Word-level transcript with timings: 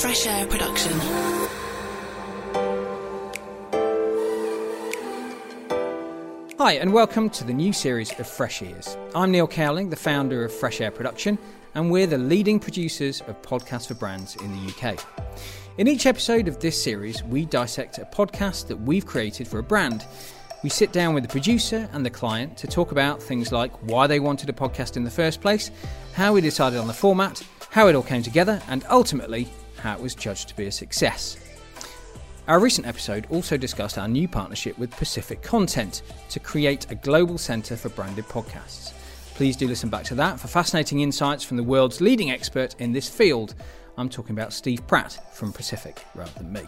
Fresh 0.00 0.28
Air 0.28 0.46
production. 0.46 0.92
Hi, 6.56 6.74
and 6.74 6.92
welcome 6.92 7.28
to 7.30 7.42
the 7.42 7.52
new 7.52 7.72
series 7.72 8.16
of 8.20 8.28
Fresh 8.28 8.62
Ears. 8.62 8.96
I'm 9.16 9.32
Neil 9.32 9.48
Cowling, 9.48 9.90
the 9.90 9.96
founder 9.96 10.44
of 10.44 10.54
Fresh 10.54 10.80
Air 10.80 10.92
Production, 10.92 11.36
and 11.74 11.90
we're 11.90 12.06
the 12.06 12.16
leading 12.16 12.60
producers 12.60 13.22
of 13.22 13.42
podcasts 13.42 13.88
for 13.88 13.94
brands 13.94 14.36
in 14.36 14.52
the 14.52 14.72
UK. 14.72 15.04
In 15.78 15.88
each 15.88 16.06
episode 16.06 16.46
of 16.46 16.60
this 16.60 16.80
series, 16.80 17.24
we 17.24 17.44
dissect 17.44 17.98
a 17.98 18.04
podcast 18.04 18.68
that 18.68 18.76
we've 18.76 19.04
created 19.04 19.48
for 19.48 19.58
a 19.58 19.64
brand. 19.64 20.06
We 20.62 20.70
sit 20.70 20.92
down 20.92 21.12
with 21.12 21.24
the 21.24 21.28
producer 21.28 21.88
and 21.92 22.06
the 22.06 22.10
client 22.10 22.56
to 22.58 22.68
talk 22.68 22.92
about 22.92 23.20
things 23.20 23.50
like 23.50 23.72
why 23.90 24.06
they 24.06 24.20
wanted 24.20 24.48
a 24.48 24.52
podcast 24.52 24.96
in 24.96 25.02
the 25.02 25.10
first 25.10 25.40
place, 25.40 25.72
how 26.14 26.34
we 26.34 26.40
decided 26.40 26.78
on 26.78 26.86
the 26.86 26.94
format, 26.94 27.42
how 27.70 27.88
it 27.88 27.96
all 27.96 28.02
came 28.04 28.22
together, 28.22 28.62
and 28.68 28.86
ultimately, 28.88 29.48
how 29.78 29.94
it 29.94 30.00
was 30.00 30.14
judged 30.14 30.48
to 30.48 30.56
be 30.56 30.66
a 30.66 30.72
success. 30.72 31.36
Our 32.48 32.60
recent 32.60 32.86
episode 32.86 33.26
also 33.30 33.56
discussed 33.56 33.98
our 33.98 34.08
new 34.08 34.26
partnership 34.26 34.78
with 34.78 34.90
Pacific 34.92 35.42
Content 35.42 36.02
to 36.30 36.40
create 36.40 36.90
a 36.90 36.94
global 36.94 37.36
centre 37.36 37.76
for 37.76 37.90
branded 37.90 38.24
podcasts. 38.24 38.92
Please 39.34 39.56
do 39.56 39.68
listen 39.68 39.90
back 39.90 40.04
to 40.04 40.14
that 40.14 40.40
for 40.40 40.48
fascinating 40.48 41.00
insights 41.00 41.44
from 41.44 41.58
the 41.58 41.62
world's 41.62 42.00
leading 42.00 42.30
expert 42.30 42.74
in 42.78 42.92
this 42.92 43.08
field. 43.08 43.54
I'm 43.98 44.08
talking 44.08 44.34
about 44.34 44.52
Steve 44.52 44.86
Pratt 44.86 45.34
from 45.34 45.52
Pacific 45.52 46.04
rather 46.14 46.32
than 46.38 46.52
me. 46.52 46.62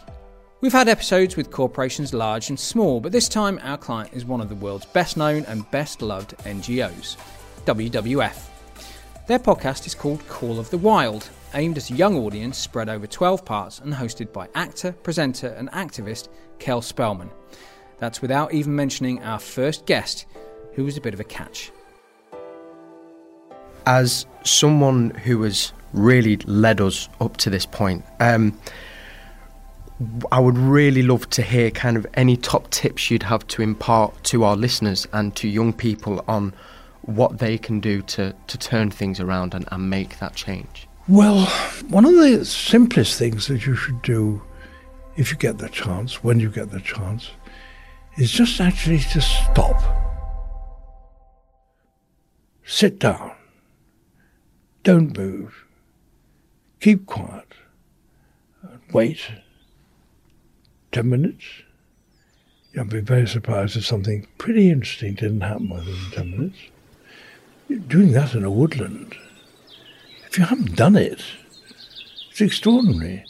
We've 0.60 0.72
had 0.72 0.88
episodes 0.88 1.36
with 1.36 1.50
corporations 1.50 2.12
large 2.12 2.50
and 2.50 2.60
small, 2.60 3.00
but 3.00 3.12
this 3.12 3.30
time 3.30 3.58
our 3.62 3.78
client 3.78 4.12
is 4.12 4.26
one 4.26 4.42
of 4.42 4.50
the 4.50 4.54
world's 4.54 4.84
best 4.84 5.16
known 5.16 5.44
and 5.46 5.68
best 5.70 6.02
loved 6.02 6.36
NGOs, 6.44 7.16
WWF. 7.64 8.48
Their 9.26 9.38
podcast 9.38 9.86
is 9.86 9.94
called 9.94 10.28
Call 10.28 10.58
of 10.58 10.68
the 10.68 10.76
Wild, 10.76 11.30
aimed 11.54 11.78
at 11.78 11.90
a 11.90 11.94
young 11.94 12.16
audience 12.16 12.58
spread 12.58 12.88
over 12.88 13.06
12 13.06 13.44
parts 13.44 13.78
and 13.78 13.94
hosted 13.94 14.32
by 14.32 14.48
actor, 14.54 14.92
presenter, 14.92 15.48
and 15.48 15.70
activist 15.72 16.28
Cel 16.58 16.82
Spellman. 16.82 17.30
That's 17.98 18.22
without 18.22 18.52
even 18.54 18.74
mentioning 18.74 19.22
our 19.22 19.38
first 19.38 19.86
guest, 19.86 20.26
who 20.74 20.84
was 20.84 20.96
a 20.96 21.00
bit 21.00 21.14
of 21.14 21.20
a 21.20 21.24
catch. 21.24 21.70
As 23.86 24.26
someone 24.44 25.10
who 25.10 25.42
has 25.42 25.72
really 25.92 26.36
led 26.38 26.80
us 26.80 27.08
up 27.20 27.36
to 27.38 27.50
this 27.50 27.66
point, 27.66 28.04
um, 28.20 28.58
I 30.32 30.40
would 30.40 30.56
really 30.56 31.02
love 31.02 31.28
to 31.30 31.42
hear 31.42 31.70
kind 31.70 31.96
of 31.96 32.06
any 32.14 32.36
top 32.36 32.70
tips 32.70 33.10
you'd 33.10 33.22
have 33.24 33.46
to 33.48 33.62
impart 33.62 34.24
to 34.24 34.44
our 34.44 34.56
listeners 34.56 35.06
and 35.12 35.36
to 35.36 35.48
young 35.48 35.72
people 35.72 36.24
on 36.26 36.54
what 37.02 37.38
they 37.38 37.58
can 37.58 37.80
do 37.80 38.02
to, 38.02 38.34
to 38.46 38.58
turn 38.58 38.90
things 38.90 39.20
around 39.20 39.54
and, 39.54 39.66
and 39.70 39.90
make 39.90 40.18
that 40.18 40.34
change. 40.34 40.88
Well, 41.08 41.46
one 41.88 42.04
of 42.04 42.14
the 42.14 42.44
simplest 42.44 43.18
things 43.18 43.46
that 43.48 43.66
you 43.66 43.74
should 43.74 44.00
do 44.02 44.42
if 45.16 45.30
you 45.30 45.36
get 45.36 45.58
the 45.58 45.68
chance, 45.68 46.22
when 46.22 46.38
you 46.40 46.50
get 46.50 46.70
the 46.70 46.80
chance, 46.80 47.30
is 48.16 48.30
just 48.30 48.60
actually 48.60 49.00
to 49.00 49.20
stop. 49.20 49.82
Sit 52.64 52.98
down. 52.98 53.32
Don't 54.82 55.16
move. 55.16 55.64
Keep 56.80 57.06
quiet. 57.06 57.52
Wait. 58.92 59.20
Ten 60.92 61.10
minutes. 61.10 61.44
You'll 62.72 62.84
be 62.84 63.00
very 63.00 63.26
surprised 63.26 63.76
if 63.76 63.84
something 63.84 64.26
pretty 64.38 64.70
interesting 64.70 65.14
didn't 65.14 65.40
happen 65.40 65.70
within 65.70 65.96
ten 66.12 66.30
minutes. 66.30 66.58
You're 67.68 67.80
doing 67.80 68.12
that 68.12 68.34
in 68.34 68.44
a 68.44 68.50
woodland. 68.50 69.16
If 70.30 70.38
you 70.38 70.44
haven't 70.44 70.76
done 70.76 70.94
it, 70.94 71.20
it's 72.30 72.40
extraordinary. 72.40 73.24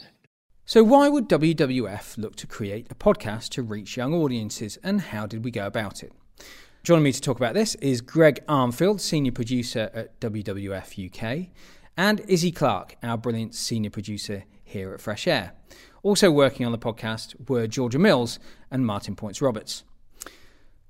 So, 0.66 0.84
why 0.84 1.08
would 1.08 1.30
WWF 1.30 2.18
look 2.18 2.36
to 2.36 2.46
create 2.46 2.88
a 2.90 2.94
podcast 2.94 3.48
to 3.52 3.62
reach 3.62 3.96
young 3.96 4.12
audiences, 4.12 4.76
and 4.82 5.00
how 5.00 5.26
did 5.26 5.42
we 5.42 5.50
go 5.50 5.66
about 5.66 6.02
it? 6.02 6.12
Joining 6.82 7.04
me 7.04 7.12
to 7.12 7.20
talk 7.22 7.38
about 7.38 7.54
this 7.54 7.74
is 7.76 8.02
Greg 8.02 8.44
Armfield, 8.46 9.00
Senior 9.00 9.32
Producer 9.32 9.90
at 9.94 10.20
WWF 10.20 11.06
UK, 11.06 11.48
and 11.96 12.20
Izzy 12.28 12.52
Clark, 12.52 12.96
our 13.02 13.16
brilliant 13.16 13.54
Senior 13.54 13.88
Producer 13.88 14.44
here 14.62 14.92
at 14.92 15.00
Fresh 15.00 15.26
Air. 15.26 15.52
Also 16.02 16.30
working 16.30 16.66
on 16.66 16.72
the 16.72 16.76
podcast 16.76 17.48
were 17.48 17.66
Georgia 17.66 17.98
Mills 17.98 18.38
and 18.70 18.84
Martin 18.84 19.16
Poyntz-Roberts. 19.16 19.84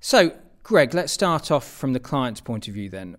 So, 0.01 0.33
Greg, 0.63 0.93
let's 0.93 1.13
start 1.13 1.51
off 1.51 1.65
from 1.65 1.93
the 1.93 2.01
client's 2.01 2.41
point 2.41 2.67
of 2.67 2.73
view 2.73 2.89
then. 2.89 3.15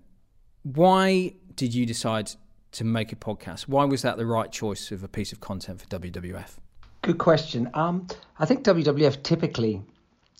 Why 0.63 1.37
did 1.57 1.75
you 1.75 1.87
decide 1.87 2.33
to 2.73 2.85
make 2.85 3.13
a 3.13 3.17
podcast? 3.17 3.63
Why 3.63 3.85
was 3.85 4.03
that 4.03 4.17
the 4.17 4.27
right 4.27 4.51
choice 4.51 4.91
of 4.91 5.03
a 5.03 5.09
piece 5.09 5.33
of 5.33 5.41
content 5.41 5.81
for 5.81 5.87
WWF? 5.87 6.57
Good 7.03 7.19
question. 7.19 7.71
Um, 7.75 8.07
I 8.39 8.47
think 8.47 8.65
WWF 8.65 9.23
typically 9.23 9.83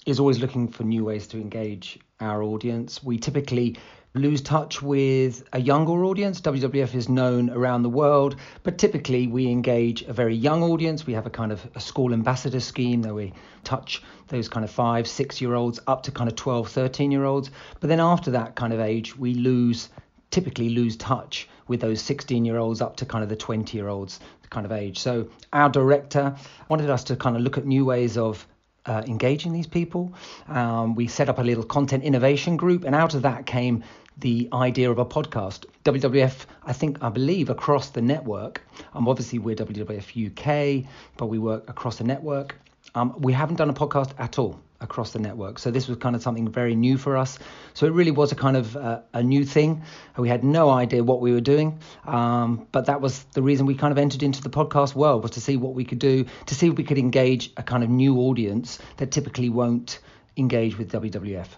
is 0.07 0.19
always 0.19 0.41
looking 0.41 0.69
for 0.69 0.85
new 0.85 1.05
ways 1.05 1.27
to 1.29 1.39
engage 1.39 1.99
our 2.21 2.43
audience. 2.43 3.03
We 3.03 3.19
typically 3.19 3.77
lose 4.15 4.43
touch 4.43 4.83
with 4.83 5.43
a 5.53 5.61
younger 5.61 6.05
audience. 6.05 6.41
WWF 6.41 6.95
is 6.95 7.09
known 7.09 7.49
around 7.51 7.83
the 7.83 7.89
world, 7.89 8.37
but 8.63 8.77
typically 8.77 9.27
we 9.27 9.49
engage 9.49 10.03
a 10.03 10.13
very 10.13 10.35
young 10.35 10.63
audience. 10.63 11.07
We 11.07 11.15
have 11.15 11.27
a 11.27 11.31
kind 11.31 11.51
of 11.51 11.67
a 11.75 11.81
school 11.81 12.13
ambassador 12.13 12.61
scheme 12.61 13.03
that 13.03 13.15
we 13.15 13.33
touch 13.65 14.03
those 14.29 14.49
kind 14.49 14.65
of 14.65 14.71
five, 14.71 15.09
six 15.09 15.41
year 15.41 15.55
olds 15.55 15.81
up 15.87 16.03
to 16.05 16.11
kind 16.11 16.29
of 16.29 16.37
12, 16.37 16.69
13 16.69 17.11
year 17.11 17.25
olds. 17.25 17.51
But 17.81 17.89
then 17.89 18.01
after 18.01 18.33
that 18.33 18.55
kind 18.55 18.73
of 18.73 18.81
age, 18.81 19.17
we 19.17 19.35
lose 19.35 19.89
typically 20.33 20.71
lose 20.71 20.97
touch 20.97 21.49
with 21.69 21.81
those 21.81 22.03
16 22.03 22.45
year 22.45 22.59
olds 22.59 22.81
up 22.81 22.97
to 22.97 23.07
kind 23.07 23.23
of 23.23 23.29
the 23.31 23.37
20 23.37 23.77
year 23.77 23.89
olds 23.89 24.19
kind 24.51 24.67
of 24.67 24.73
age. 24.73 24.99
So 24.99 25.29
our 25.53 25.71
director 25.71 26.37
wanted 26.69 26.91
us 26.91 27.05
to 27.05 27.17
kind 27.17 27.37
of 27.37 27.43
look 27.43 27.57
at 27.57 27.65
new 27.65 27.85
ways 27.85 28.19
of 28.19 28.47
uh, 28.85 29.03
engaging 29.07 29.53
these 29.53 29.67
people. 29.67 30.13
Um, 30.49 30.95
we 30.95 31.07
set 31.07 31.29
up 31.29 31.39
a 31.39 31.43
little 31.43 31.65
content 31.65 32.03
innovation 32.03 32.57
group, 32.57 32.85
and 32.85 32.95
out 32.95 33.15
of 33.15 33.23
that 33.23 33.47
came 33.47 33.85
the 34.19 34.49
idea 34.53 34.91
of 34.91 34.99
a 34.99 35.07
podcast. 35.07 35.67
WWF, 35.85 36.47
I 36.65 36.73
think, 36.73 37.03
I 37.03 37.09
believe, 37.09 37.49
across 37.49 37.91
the 37.91 38.03
network. 38.03 38.61
Um, 38.93 39.09
obviously, 39.09 39.39
we're 39.39 39.57
WWF 39.57 40.09
UK, 40.27 40.91
but 41.17 41.27
we 41.27 41.39
work 41.39 41.71
across 41.71 41.97
the 41.97 42.05
network. 42.05 42.57
Um, 42.95 43.15
we 43.19 43.33
haven't 43.33 43.57
done 43.57 43.71
a 43.71 43.75
podcast 43.75 44.13
at 44.19 44.39
all 44.39 44.61
across 44.83 45.13
the 45.13 45.19
network. 45.19 45.59
So 45.59 45.71
this 45.71 45.89
was 45.89 45.99
kind 45.99 46.15
of 46.15 46.23
something 46.23 46.49
very 46.49 46.75
new 46.75 46.99
for 46.99 47.17
us. 47.17 47.39
So 47.75 47.87
it 47.87 47.93
really 47.93 48.11
was 48.11 48.33
a 48.33 48.35
kind 48.35 48.57
of 48.57 48.77
uh, 48.77 49.01
a 49.15 49.23
new 49.23 49.45
thing. 49.45 49.83
We 50.17 50.29
had 50.29 50.45
no 50.45 50.71
idea 50.71 51.03
what 51.05 51.21
we 51.21 51.33
were 51.33 51.41
doing, 51.41 51.79
um, 52.07 52.67
but 52.73 52.87
that 52.87 53.01
was 53.01 53.25
the 53.35 53.43
reason 53.43 53.67
we 53.67 53.75
kind 53.75 53.93
of 53.93 53.99
entered 53.99 54.23
into 54.23 54.43
the 54.43 54.51
podcast 54.51 54.95
world 54.95 55.23
was 55.23 55.33
to 55.33 55.41
see 55.41 55.57
what 55.57 55.75
we 55.75 55.85
could 55.85 55.99
do, 55.99 56.27
to 56.47 56.55
see 56.55 56.69
if 56.69 56.77
we 56.77 56.85
could 56.85 56.99
engage 56.99 57.53
a 57.57 57.63
kind 57.63 57.83
of 57.83 57.91
new 57.91 58.19
audience 58.19 58.79
that 58.99 59.11
typically 59.11 59.49
won't 59.49 60.01
engage 60.37 60.79
with 60.79 60.91
WWF. 60.93 61.49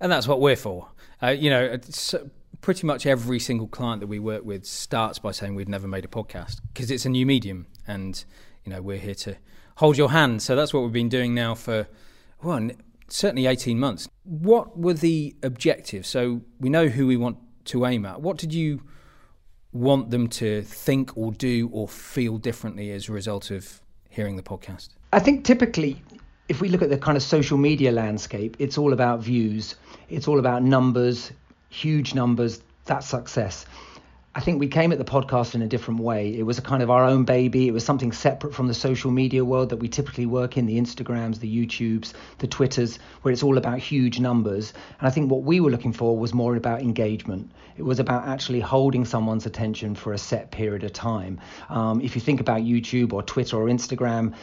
And 0.00 0.12
that's 0.12 0.28
what 0.28 0.40
we're 0.40 0.56
for. 0.56 0.88
Uh, 1.22 1.28
you 1.28 1.48
know, 1.48 1.78
pretty 2.60 2.86
much 2.86 3.06
every 3.06 3.38
single 3.38 3.66
client 3.66 4.00
that 4.00 4.06
we 4.06 4.18
work 4.18 4.44
with 4.44 4.64
starts 4.64 5.18
by 5.18 5.30
saying 5.30 5.54
we've 5.54 5.68
never 5.68 5.88
made 5.88 6.04
a 6.04 6.08
podcast 6.08 6.60
because 6.72 6.90
it's 6.90 7.06
a 7.06 7.08
new 7.08 7.24
medium, 7.24 7.66
and 7.86 8.24
you 8.64 8.72
know 8.72 8.82
we're 8.82 8.98
here 8.98 9.14
to 9.14 9.36
hold 9.76 9.96
your 9.96 10.10
hand. 10.10 10.42
So 10.42 10.56
that's 10.56 10.74
what 10.74 10.82
we've 10.82 10.92
been 10.92 11.08
doing 11.08 11.34
now 11.34 11.54
for 11.54 11.86
well, 12.42 12.70
certainly 13.08 13.46
18 13.46 13.78
months. 13.78 14.08
What 14.24 14.78
were 14.78 14.94
the 14.94 15.34
objectives? 15.42 16.08
So 16.08 16.42
we 16.60 16.68
know 16.68 16.88
who 16.88 17.06
we 17.06 17.16
want 17.16 17.38
to 17.66 17.86
aim 17.86 18.04
at. 18.04 18.20
What 18.20 18.38
did 18.38 18.52
you 18.52 18.82
want 19.72 20.10
them 20.10 20.28
to 20.28 20.62
think 20.62 21.16
or 21.16 21.32
do 21.32 21.68
or 21.72 21.88
feel 21.88 22.38
differently 22.38 22.90
as 22.90 23.08
a 23.08 23.12
result 23.12 23.50
of 23.50 23.80
hearing 24.08 24.36
the 24.36 24.42
podcast? 24.42 24.90
I 25.12 25.18
think 25.18 25.44
typically, 25.44 26.02
if 26.48 26.60
we 26.60 26.68
look 26.68 26.82
at 26.82 26.90
the 26.90 26.98
kind 26.98 27.16
of 27.16 27.22
social 27.22 27.58
media 27.58 27.92
landscape, 27.92 28.56
it's 28.58 28.78
all 28.78 28.92
about 28.92 29.20
views, 29.20 29.76
it's 30.08 30.28
all 30.28 30.38
about 30.38 30.62
numbers, 30.62 31.32
huge 31.68 32.14
numbers, 32.14 32.60
that's 32.84 33.06
success. 33.06 33.66
I 34.36 34.40
think 34.40 34.60
we 34.60 34.68
came 34.68 34.92
at 34.92 34.98
the 34.98 35.04
podcast 35.04 35.54
in 35.54 35.62
a 35.62 35.66
different 35.66 36.00
way. 36.00 36.28
It 36.36 36.42
was 36.42 36.58
a 36.58 36.62
kind 36.62 36.82
of 36.82 36.90
our 36.90 37.04
own 37.04 37.24
baby. 37.24 37.68
It 37.68 37.70
was 37.70 37.86
something 37.86 38.12
separate 38.12 38.54
from 38.54 38.68
the 38.68 38.74
social 38.74 39.10
media 39.10 39.42
world 39.46 39.70
that 39.70 39.78
we 39.78 39.88
typically 39.88 40.26
work 40.26 40.58
in 40.58 40.66
the 40.66 40.78
Instagrams, 40.78 41.40
the 41.40 41.48
YouTubes, 41.48 42.12
the 42.36 42.46
Twitters, 42.46 42.98
where 43.22 43.32
it's 43.32 43.42
all 43.42 43.56
about 43.56 43.78
huge 43.78 44.20
numbers. 44.20 44.74
And 45.00 45.08
I 45.08 45.10
think 45.10 45.30
what 45.30 45.44
we 45.44 45.60
were 45.60 45.70
looking 45.70 45.94
for 45.94 46.18
was 46.18 46.34
more 46.34 46.54
about 46.54 46.82
engagement. 46.82 47.50
It 47.78 47.82
was 47.84 47.98
about 47.98 48.28
actually 48.28 48.60
holding 48.60 49.06
someone's 49.06 49.46
attention 49.46 49.94
for 49.94 50.12
a 50.12 50.18
set 50.18 50.50
period 50.50 50.84
of 50.84 50.92
time. 50.92 51.40
Um, 51.70 52.02
if 52.02 52.14
you 52.14 52.20
think 52.20 52.40
about 52.40 52.60
YouTube 52.60 53.14
or 53.14 53.22
Twitter 53.22 53.56
or 53.56 53.68
Instagram, 53.68 54.34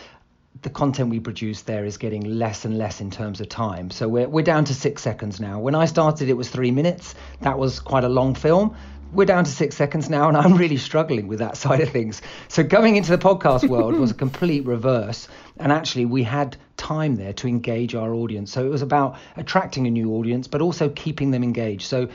the 0.61 0.69
content 0.69 1.09
we 1.09 1.19
produce 1.19 1.63
there 1.63 1.83
is 1.83 1.97
getting 1.97 2.23
less 2.23 2.63
and 2.63 2.77
less 2.77 3.01
in 3.01 3.11
terms 3.11 3.41
of 3.41 3.50
time. 3.50 3.89
So 3.89 4.07
we're, 4.07 4.29
we're 4.29 4.44
down 4.44 4.65
to 4.65 4.73
six 4.73 5.01
seconds 5.01 5.39
now. 5.39 5.59
When 5.59 5.75
I 5.75 5.85
started, 5.85 6.29
it 6.29 6.33
was 6.33 6.50
three 6.50 6.71
minutes. 6.71 7.15
That 7.41 7.57
was 7.57 7.79
quite 7.79 8.03
a 8.03 8.09
long 8.09 8.35
film 8.35 8.75
we're 9.13 9.25
down 9.25 9.44
to 9.44 9.51
six 9.51 9.75
seconds 9.75 10.09
now, 10.09 10.27
and 10.27 10.35
I'm 10.35 10.55
really 10.55 10.77
struggling 10.77 11.27
with 11.27 11.39
that 11.39 11.55
side 11.63 11.81
of 11.81 11.89
things. 11.89 12.21
So 12.47 12.63
going 12.63 12.95
into 12.95 13.11
the 13.11 13.17
podcast 13.17 13.67
world 13.69 13.95
was 13.95 14.11
a 14.11 14.15
complete 14.15 14.65
reverse, 14.65 15.27
and 15.57 15.71
actually 15.71 16.05
we 16.05 16.23
had 16.23 16.57
time 16.77 17.15
there 17.15 17.33
to 17.33 17.47
engage 17.47 17.95
our 17.95 18.13
audience. 18.13 18.51
So 18.51 18.65
it 18.65 18.69
was 18.69 18.81
about 18.81 19.17
attracting 19.38 19.88
a 19.88 19.91
new 19.91 20.13
audience, 20.13 20.47
but 20.47 20.61
also 20.61 20.89
keeping 20.89 21.31
them 21.31 21.44
engaged. 21.44 21.83
So 21.83 22.09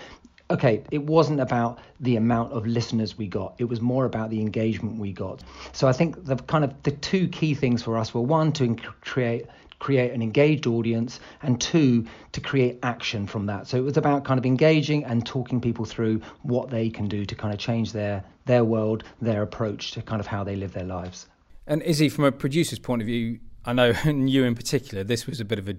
okay, 0.51 0.83
it 0.91 1.03
wasn't 1.03 1.41
about 1.41 1.79
the 2.01 2.17
amount 2.17 2.53
of 2.53 2.67
listeners 2.67 3.19
we 3.19 3.27
got. 3.29 3.55
It 3.59 3.65
was 3.65 3.81
more 3.81 4.05
about 4.05 4.31
the 4.31 4.41
engagement 4.41 4.99
we 4.99 5.13
got. 5.13 5.43
So 5.73 5.89
I 5.89 5.93
think 5.93 6.25
the 6.25 6.37
kind 6.37 6.65
of 6.65 6.83
the 6.83 6.93
two 6.93 7.29
key 7.29 7.55
things 7.55 7.83
for 7.83 7.97
us 7.97 8.15
were 8.15 8.23
one 8.23 8.53
to 8.53 8.77
create 9.03 9.47
create 9.79 10.13
an 10.13 10.23
engaged 10.23 10.67
audience 10.67 11.21
and 11.43 11.61
two 11.61 12.05
to 12.33 12.41
create 12.41 12.81
action 12.83 13.29
from 13.29 13.47
that 13.47 13.65
so 13.65 13.77
it 13.77 13.83
was 13.83 13.97
about 13.97 14.25
kind 14.25 14.37
of 14.37 14.45
engaging 14.45 15.05
and 15.05 15.25
talking 15.25 15.61
people 15.61 15.85
through 15.85 16.21
what 16.43 16.69
they 16.69 16.91
can 16.91 17.07
do 17.07 17.25
to 17.25 17.37
kind 17.37 17.55
of 17.55 17.61
change 17.61 17.93
their 17.93 18.25
their 18.47 18.65
world 18.65 19.05
their 19.23 19.41
approach 19.43 19.93
to 19.93 20.03
kind 20.03 20.19
of 20.19 20.27
how 20.27 20.43
they 20.43 20.57
live 20.57 20.73
their 20.73 20.85
lives 20.85 21.29
and 21.69 21.81
izzy 21.85 22.09
from 22.09 22.25
a 22.25 22.33
producer's 22.33 22.81
point 22.81 23.01
of 23.01 23.07
view 23.07 23.39
i 23.67 23.73
know 23.73 23.93
and 24.05 24.29
you 24.29 24.43
in 24.43 24.57
particular 24.57 25.05
this 25.05 25.29
was 25.29 25.39
a 25.39 25.45
bit 25.45 25.61
of 25.61 25.69
a 25.69 25.77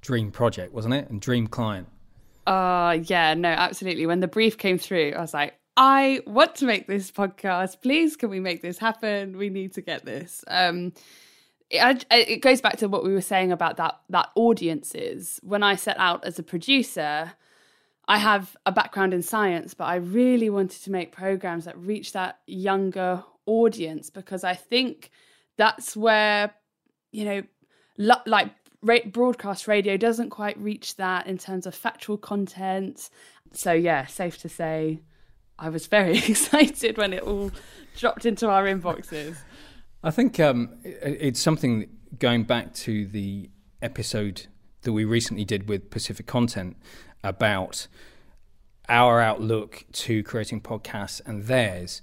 dream 0.00 0.30
project 0.30 0.72
wasn't 0.72 0.94
it 0.94 1.10
and 1.10 1.20
dream 1.20 1.48
client 1.48 1.88
uh 2.46 2.98
yeah, 3.04 3.34
no, 3.34 3.48
absolutely. 3.48 4.06
When 4.06 4.20
the 4.20 4.28
brief 4.28 4.58
came 4.58 4.78
through, 4.78 5.12
I 5.12 5.20
was 5.20 5.34
like, 5.34 5.54
I 5.76 6.20
want 6.26 6.56
to 6.56 6.66
make 6.66 6.86
this 6.86 7.10
podcast. 7.10 7.80
Please, 7.80 8.16
can 8.16 8.30
we 8.30 8.40
make 8.40 8.62
this 8.62 8.78
happen? 8.78 9.38
We 9.38 9.48
need 9.48 9.72
to 9.74 9.80
get 9.80 10.04
this. 10.04 10.44
Um, 10.48 10.92
it, 11.70 12.04
it 12.10 12.42
goes 12.42 12.60
back 12.60 12.76
to 12.78 12.88
what 12.88 13.04
we 13.04 13.14
were 13.14 13.22
saying 13.22 13.52
about 13.52 13.78
that 13.78 14.00
that 14.10 14.28
audiences. 14.34 15.40
When 15.42 15.62
I 15.62 15.76
set 15.76 15.98
out 15.98 16.24
as 16.24 16.38
a 16.38 16.42
producer, 16.42 17.32
I 18.06 18.18
have 18.18 18.56
a 18.66 18.72
background 18.72 19.14
in 19.14 19.22
science, 19.22 19.72
but 19.72 19.84
I 19.84 19.96
really 19.96 20.50
wanted 20.50 20.82
to 20.82 20.90
make 20.90 21.12
programs 21.12 21.64
that 21.64 21.78
reach 21.78 22.12
that 22.12 22.40
younger 22.46 23.24
audience 23.46 24.10
because 24.10 24.44
I 24.44 24.54
think 24.54 25.10
that's 25.56 25.96
where 25.96 26.52
you 27.12 27.24
know, 27.24 27.42
like 28.26 28.50
broadcast 28.82 29.68
radio 29.68 29.96
doesn't 29.96 30.30
quite 30.30 30.58
reach 30.58 30.96
that 30.96 31.26
in 31.26 31.38
terms 31.38 31.66
of 31.66 31.74
factual 31.74 32.18
content. 32.18 33.10
So, 33.52 33.72
yeah, 33.72 34.06
safe 34.06 34.38
to 34.38 34.48
say, 34.48 35.00
I 35.58 35.68
was 35.68 35.86
very 35.86 36.18
excited 36.28 36.98
when 36.98 37.12
it 37.12 37.22
all 37.22 37.50
dropped 37.96 38.26
into 38.26 38.48
our 38.48 38.64
inboxes. 38.64 39.36
I 40.02 40.10
think 40.10 40.40
um, 40.40 40.70
it's 40.84 41.40
something 41.40 41.88
going 42.18 42.44
back 42.44 42.74
to 42.74 43.06
the 43.06 43.50
episode 43.80 44.46
that 44.82 44.92
we 44.92 45.04
recently 45.04 45.44
did 45.44 45.68
with 45.68 45.90
Pacific 45.90 46.26
Content 46.26 46.76
about 47.22 47.86
our 48.88 49.20
outlook 49.20 49.84
to 49.92 50.22
creating 50.24 50.60
podcasts 50.60 51.20
and 51.24 51.44
theirs. 51.44 52.02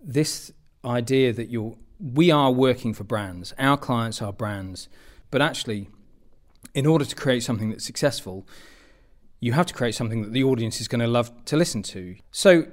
This 0.00 0.52
idea 0.84 1.32
that 1.32 1.48
you're 1.48 1.76
we 1.98 2.30
are 2.30 2.52
working 2.52 2.92
for 2.92 3.04
brands, 3.04 3.54
our 3.58 3.78
clients 3.78 4.20
are 4.20 4.32
brands 4.32 4.88
but 5.30 5.42
actually, 5.42 5.88
in 6.74 6.86
order 6.86 7.04
to 7.04 7.14
create 7.14 7.42
something 7.42 7.70
that's 7.70 7.84
successful, 7.84 8.46
you 9.40 9.52
have 9.52 9.66
to 9.66 9.74
create 9.74 9.94
something 9.94 10.22
that 10.22 10.32
the 10.32 10.44
audience 10.44 10.80
is 10.80 10.88
going 10.88 11.00
to 11.00 11.06
love 11.06 11.30
to 11.46 11.56
listen 11.56 11.82
to. 11.82 12.16
So 12.30 12.66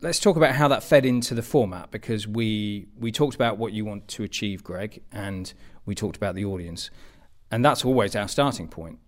let's 0.00 0.18
talk 0.18 0.36
about 0.36 0.54
how 0.54 0.68
that 0.68 0.82
fed 0.82 1.04
into 1.06 1.34
the 1.34 1.42
format 1.42 1.90
because 1.90 2.26
we 2.26 2.86
we 2.98 3.12
talked 3.12 3.34
about 3.34 3.58
what 3.58 3.72
you 3.72 3.84
want 3.84 4.08
to 4.08 4.22
achieve, 4.22 4.64
Greg, 4.64 5.02
and 5.12 5.52
we 5.86 5.94
talked 5.94 6.16
about 6.16 6.34
the 6.34 6.44
audience. 6.44 6.90
And 7.50 7.64
that's 7.64 7.84
always 7.84 8.16
our 8.16 8.28
starting 8.28 8.68
point. 8.68 8.98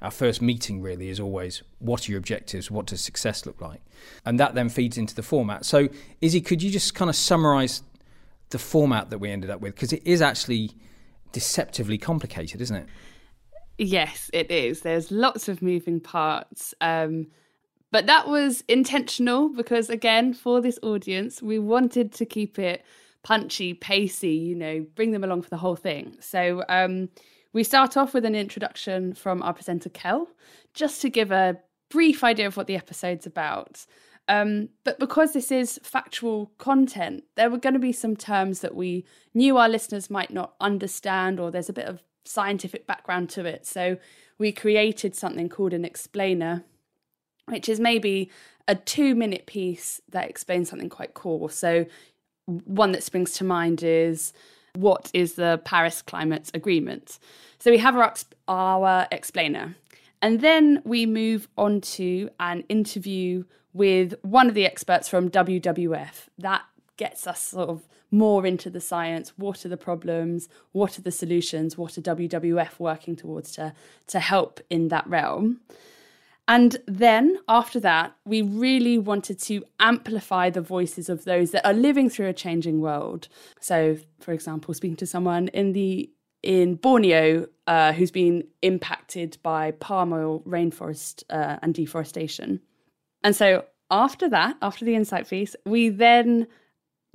Our 0.00 0.10
first 0.10 0.42
meeting 0.42 0.80
really 0.80 1.08
is 1.08 1.20
always 1.20 1.62
what 1.78 2.08
are 2.08 2.12
your 2.12 2.18
objectives? 2.18 2.70
What 2.70 2.86
does 2.86 3.00
success 3.00 3.46
look 3.46 3.60
like? 3.60 3.82
And 4.24 4.40
that 4.40 4.54
then 4.54 4.68
feeds 4.68 4.98
into 4.98 5.14
the 5.14 5.22
format. 5.22 5.64
So, 5.64 5.88
Izzy, 6.20 6.40
could 6.40 6.62
you 6.62 6.70
just 6.70 6.94
kind 6.94 7.08
of 7.08 7.16
summarize 7.16 7.82
the 8.50 8.58
format 8.58 9.10
that 9.10 9.18
we 9.18 9.30
ended 9.30 9.50
up 9.50 9.60
with? 9.60 9.74
Because 9.74 9.92
it 9.92 10.02
is 10.04 10.20
actually 10.20 10.72
deceptively 11.32 11.98
complicated, 11.98 12.60
isn't 12.60 12.76
it? 12.76 12.86
Yes, 13.78 14.30
it 14.32 14.50
is. 14.50 14.80
There's 14.80 15.10
lots 15.10 15.48
of 15.48 15.62
moving 15.62 16.00
parts. 16.00 16.74
Um, 16.80 17.26
but 17.90 18.06
that 18.06 18.28
was 18.28 18.62
intentional 18.68 19.48
because, 19.50 19.90
again, 19.90 20.32
for 20.32 20.60
this 20.60 20.78
audience, 20.82 21.42
we 21.42 21.58
wanted 21.58 22.12
to 22.12 22.24
keep 22.24 22.58
it 22.58 22.84
punchy, 23.22 23.74
pacey, 23.74 24.34
you 24.34 24.54
know, 24.54 24.84
bring 24.94 25.12
them 25.12 25.24
along 25.24 25.42
for 25.42 25.50
the 25.50 25.56
whole 25.56 25.76
thing. 25.76 26.16
So 26.20 26.64
um, 26.68 27.08
we 27.52 27.64
start 27.64 27.96
off 27.96 28.14
with 28.14 28.24
an 28.24 28.34
introduction 28.34 29.14
from 29.14 29.42
our 29.42 29.52
presenter, 29.52 29.90
Cel, 29.90 30.28
just 30.74 31.02
to 31.02 31.10
give 31.10 31.30
a 31.30 31.58
brief 31.90 32.24
idea 32.24 32.46
of 32.46 32.56
what 32.56 32.66
the 32.66 32.76
episode's 32.76 33.26
about. 33.26 33.84
Um, 34.28 34.68
but 34.84 34.98
because 34.98 35.32
this 35.32 35.50
is 35.50 35.80
factual 35.82 36.52
content, 36.58 37.24
there 37.34 37.50
were 37.50 37.58
going 37.58 37.74
to 37.74 37.80
be 37.80 37.92
some 37.92 38.16
terms 38.16 38.60
that 38.60 38.74
we 38.74 39.04
knew 39.34 39.56
our 39.56 39.68
listeners 39.68 40.10
might 40.10 40.30
not 40.30 40.54
understand, 40.60 41.40
or 41.40 41.50
there's 41.50 41.68
a 41.68 41.74
bit 41.74 41.86
of 41.86 42.02
scientific 42.24 42.86
background 42.86 43.30
to 43.30 43.44
it. 43.44 43.66
So 43.66 43.98
we 44.38 44.52
created 44.52 45.14
something 45.14 45.48
called 45.48 45.72
an 45.72 45.84
explainer, 45.84 46.64
which 47.46 47.68
is 47.68 47.80
maybe 47.80 48.30
a 48.68 48.74
two 48.74 49.14
minute 49.14 49.46
piece 49.46 50.00
that 50.10 50.28
explains 50.28 50.70
something 50.70 50.88
quite 50.88 51.14
cool. 51.14 51.48
So, 51.48 51.86
one 52.46 52.92
that 52.92 53.02
springs 53.02 53.32
to 53.34 53.44
mind 53.44 53.82
is 53.82 54.32
what 54.74 55.10
is 55.12 55.34
the 55.34 55.60
Paris 55.64 56.02
Climate 56.02 56.50
Agreement? 56.54 57.18
So, 57.58 57.70
we 57.70 57.78
have 57.78 57.96
our, 57.96 58.14
our 58.48 59.08
explainer. 59.10 59.76
And 60.22 60.40
then 60.40 60.80
we 60.84 61.04
move 61.04 61.48
on 61.58 61.80
to 61.80 62.30
an 62.38 62.60
interview 62.68 63.44
with 63.72 64.14
one 64.22 64.48
of 64.48 64.54
the 64.54 64.64
experts 64.64 65.08
from 65.08 65.28
WWF. 65.28 66.28
That 66.38 66.62
gets 66.96 67.26
us 67.26 67.42
sort 67.42 67.68
of 67.68 67.88
more 68.12 68.46
into 68.46 68.70
the 68.70 68.80
science. 68.80 69.32
What 69.36 69.66
are 69.66 69.68
the 69.68 69.76
problems? 69.76 70.48
What 70.70 70.96
are 70.98 71.02
the 71.02 71.10
solutions? 71.10 71.76
What 71.76 71.98
are 71.98 72.02
WWF 72.02 72.78
working 72.78 73.16
towards 73.16 73.50
to, 73.52 73.74
to 74.06 74.20
help 74.20 74.60
in 74.70 74.88
that 74.88 75.08
realm? 75.08 75.60
And 76.46 76.76
then 76.86 77.38
after 77.48 77.80
that, 77.80 78.14
we 78.24 78.42
really 78.42 78.98
wanted 78.98 79.40
to 79.42 79.64
amplify 79.80 80.50
the 80.50 80.60
voices 80.60 81.08
of 81.08 81.24
those 81.24 81.50
that 81.52 81.66
are 81.66 81.72
living 81.72 82.10
through 82.10 82.28
a 82.28 82.32
changing 82.32 82.80
world. 82.80 83.28
So, 83.60 83.96
for 84.20 84.32
example, 84.32 84.74
speaking 84.74 84.96
to 84.96 85.06
someone 85.06 85.48
in 85.48 85.72
the 85.72 86.10
in 86.42 86.74
Borneo 86.74 87.46
uh, 87.66 87.92
who's 87.92 88.10
been 88.10 88.44
impacted 88.62 89.38
by 89.42 89.70
palm 89.72 90.12
oil 90.12 90.40
rainforest 90.40 91.22
uh, 91.30 91.58
and 91.62 91.74
deforestation. 91.74 92.60
And 93.22 93.36
so 93.36 93.64
after 93.90 94.28
that, 94.30 94.56
after 94.62 94.84
the 94.84 94.94
insight 94.94 95.28
piece, 95.28 95.54
we 95.64 95.88
then 95.88 96.48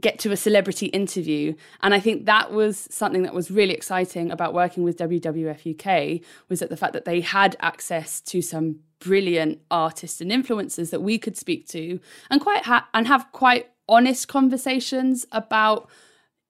get 0.02 0.20
to 0.20 0.32
a 0.32 0.38
celebrity 0.38 0.86
interview 0.88 1.56
and 1.82 1.92
i 1.94 2.00
think 2.00 2.26
that 2.28 2.52
was 2.52 2.88
something 2.92 3.24
that 3.24 3.34
was 3.34 3.50
really 3.50 3.74
exciting 3.74 4.30
about 4.30 4.54
working 4.54 4.84
with 4.84 4.96
wwf 4.98 5.74
uk 5.74 6.22
was 6.50 6.60
that 6.60 6.70
the 6.70 6.78
fact 6.78 6.94
that 6.94 7.06
they 7.06 7.20
had 7.20 7.56
access 7.62 8.22
to 8.22 8.40
some 8.40 8.80
brilliant 9.00 9.60
artists 9.72 10.22
and 10.22 10.30
influencers 10.32 10.92
that 10.92 11.02
we 11.02 11.18
could 11.18 11.36
speak 11.36 11.68
to 11.68 12.00
and 12.30 12.42
quite 12.42 12.64
ha- 12.64 12.88
and 12.94 13.08
have 13.08 13.32
quite 13.32 13.70
honest 13.90 14.28
conversations 14.28 15.26
about 15.32 15.90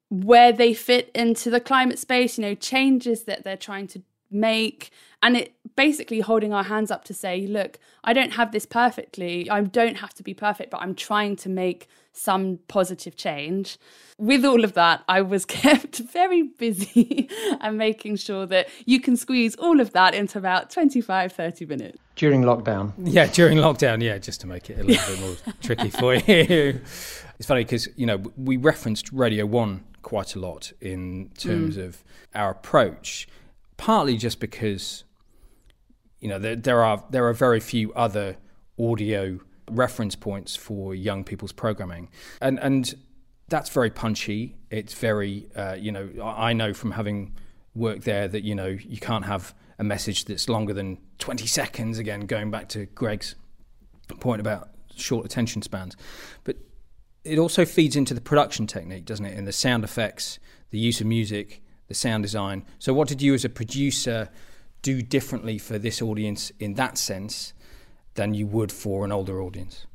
where 0.09 0.51
they 0.53 0.73
fit 0.73 1.11
into 1.13 1.49
the 1.49 1.59
climate 1.59 1.99
space 1.99 2.37
you 2.37 2.41
know 2.41 2.55
changes 2.55 3.23
that 3.23 3.43
they're 3.43 3.57
trying 3.57 3.87
to 3.87 4.01
make 4.31 4.91
and 5.21 5.37
it 5.37 5.53
basically 5.75 6.19
holding 6.19 6.53
our 6.53 6.63
hands 6.63 6.91
up 6.91 7.03
to 7.05 7.13
say 7.13 7.45
look 7.47 7.79
i 8.03 8.13
don't 8.13 8.31
have 8.31 8.51
this 8.51 8.65
perfectly. 8.65 9.49
I 9.49 9.61
don't 9.61 9.95
have 9.95 10.13
to 10.15 10.23
be 10.23 10.33
perfect 10.33 10.71
but 10.71 10.81
i'm 10.81 10.95
trying 10.95 11.35
to 11.37 11.49
make 11.49 11.87
some 12.13 12.57
positive 12.67 13.15
change. 13.15 13.77
With 14.17 14.43
all 14.43 14.63
of 14.63 14.73
that 14.73 15.03
i 15.07 15.21
was 15.21 15.45
kept 15.59 15.99
very 15.99 16.43
busy 16.43 17.29
and 17.61 17.77
making 17.77 18.15
sure 18.17 18.45
that 18.47 18.69
you 18.85 18.99
can 18.99 19.15
squeeze 19.15 19.55
all 19.55 19.79
of 19.79 19.93
that 19.93 20.13
into 20.15 20.37
about 20.37 20.69
25 20.69 21.31
30 21.31 21.65
minutes. 21.65 21.97
During 22.15 22.41
lockdown. 22.41 22.93
Yeah 23.03 23.27
during 23.27 23.57
lockdown 23.57 24.01
yeah 24.01 24.17
just 24.17 24.41
to 24.41 24.47
make 24.47 24.69
it 24.69 24.79
a 24.79 24.83
little 24.83 25.15
bit 25.15 25.19
more 25.21 25.53
tricky 25.61 25.89
for 25.89 26.15
you. 26.15 26.81
It's 27.39 27.47
funny 27.47 27.63
because 27.63 27.87
you 27.95 28.05
know 28.05 28.17
we 28.35 28.57
referenced 28.57 29.11
radio 29.11 29.45
1 29.45 29.83
quite 30.07 30.35
a 30.35 30.39
lot 30.39 30.71
in 30.79 31.29
terms 31.37 31.75
mm. 31.75 31.83
of 31.83 32.01
our 32.33 32.51
approach 32.51 33.27
partly 33.75 34.15
just 34.15 34.39
because 34.39 35.03
you 36.21 36.29
know 36.29 36.39
there, 36.39 36.55
there 36.55 36.81
are 36.81 37.03
there 37.09 37.27
are 37.27 37.33
very 37.33 37.59
few 37.59 37.93
other 37.93 38.37
audio 38.79 39.37
reference 39.69 40.15
points 40.15 40.55
for 40.55 40.95
young 40.95 41.25
people's 41.25 41.51
programming, 41.51 42.09
and 42.39 42.57
and 42.61 42.95
that's 43.49 43.69
very 43.69 43.89
punchy. 43.89 44.55
It's 44.69 44.93
very 44.93 45.49
uh, 45.57 45.75
you 45.77 45.91
know 45.91 46.09
I 46.21 46.53
know 46.53 46.73
from 46.73 46.91
having 46.91 47.33
worked 47.75 48.05
there 48.05 48.29
that 48.29 48.45
you 48.45 48.55
know 48.55 48.67
you 48.67 48.99
can't 48.99 49.25
have 49.25 49.53
a 49.77 49.83
message 49.83 50.23
that's 50.23 50.47
longer 50.47 50.73
than 50.73 50.99
20 51.19 51.45
seconds. 51.45 51.97
Again, 51.99 52.21
going 52.21 52.49
back 52.49 52.69
to 52.69 52.85
Greg's 52.87 53.35
point 54.21 54.39
about 54.39 54.69
short 54.95 55.25
attention 55.25 55.61
spans, 55.61 55.97
but 56.45 56.55
it 57.27 57.39
also 57.39 57.65
feeds 57.65 57.95
into 57.95 58.13
the 58.13 58.21
production 58.21 58.67
technique, 58.67 59.05
doesn't 59.05 59.25
it? 59.25 59.37
In 59.37 59.45
the 59.45 59.51
sound 59.51 59.83
effects, 59.83 60.39
the 60.71 60.79
use 60.79 61.01
of 61.01 61.07
music, 61.07 61.61
the 61.87 61.93
sound 61.93 62.23
design. 62.23 62.65
So, 62.79 62.93
what 62.93 63.07
did 63.07 63.21
you 63.21 63.33
as 63.33 63.45
a 63.45 63.49
producer 63.49 64.29
do 64.81 65.01
differently 65.01 65.57
for 65.57 65.77
this 65.77 66.01
audience 66.01 66.51
in 66.59 66.75
that 66.75 66.97
sense 66.97 67.53
than 68.15 68.33
you 68.33 68.47
would 68.47 68.71
for 68.71 69.05
an 69.05 69.11
older 69.11 69.41
audience? 69.41 69.85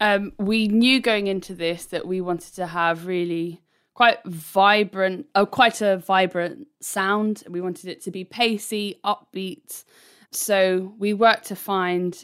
Um, 0.00 0.32
we 0.38 0.68
knew 0.68 1.00
going 1.00 1.26
into 1.26 1.54
this 1.54 1.86
that 1.86 2.06
we 2.06 2.20
wanted 2.20 2.54
to 2.56 2.66
have 2.66 3.06
really 3.06 3.62
quite 3.94 4.18
vibrant, 4.26 5.26
oh, 5.34 5.46
quite 5.46 5.80
a 5.80 5.96
vibrant 5.96 6.66
sound. 6.80 7.42
We 7.48 7.62
wanted 7.62 7.88
it 7.88 8.02
to 8.02 8.10
be 8.10 8.24
pacey, 8.24 9.00
upbeat. 9.04 9.84
So 10.32 10.94
we 10.98 11.14
worked 11.14 11.46
to 11.46 11.56
find 11.56 12.22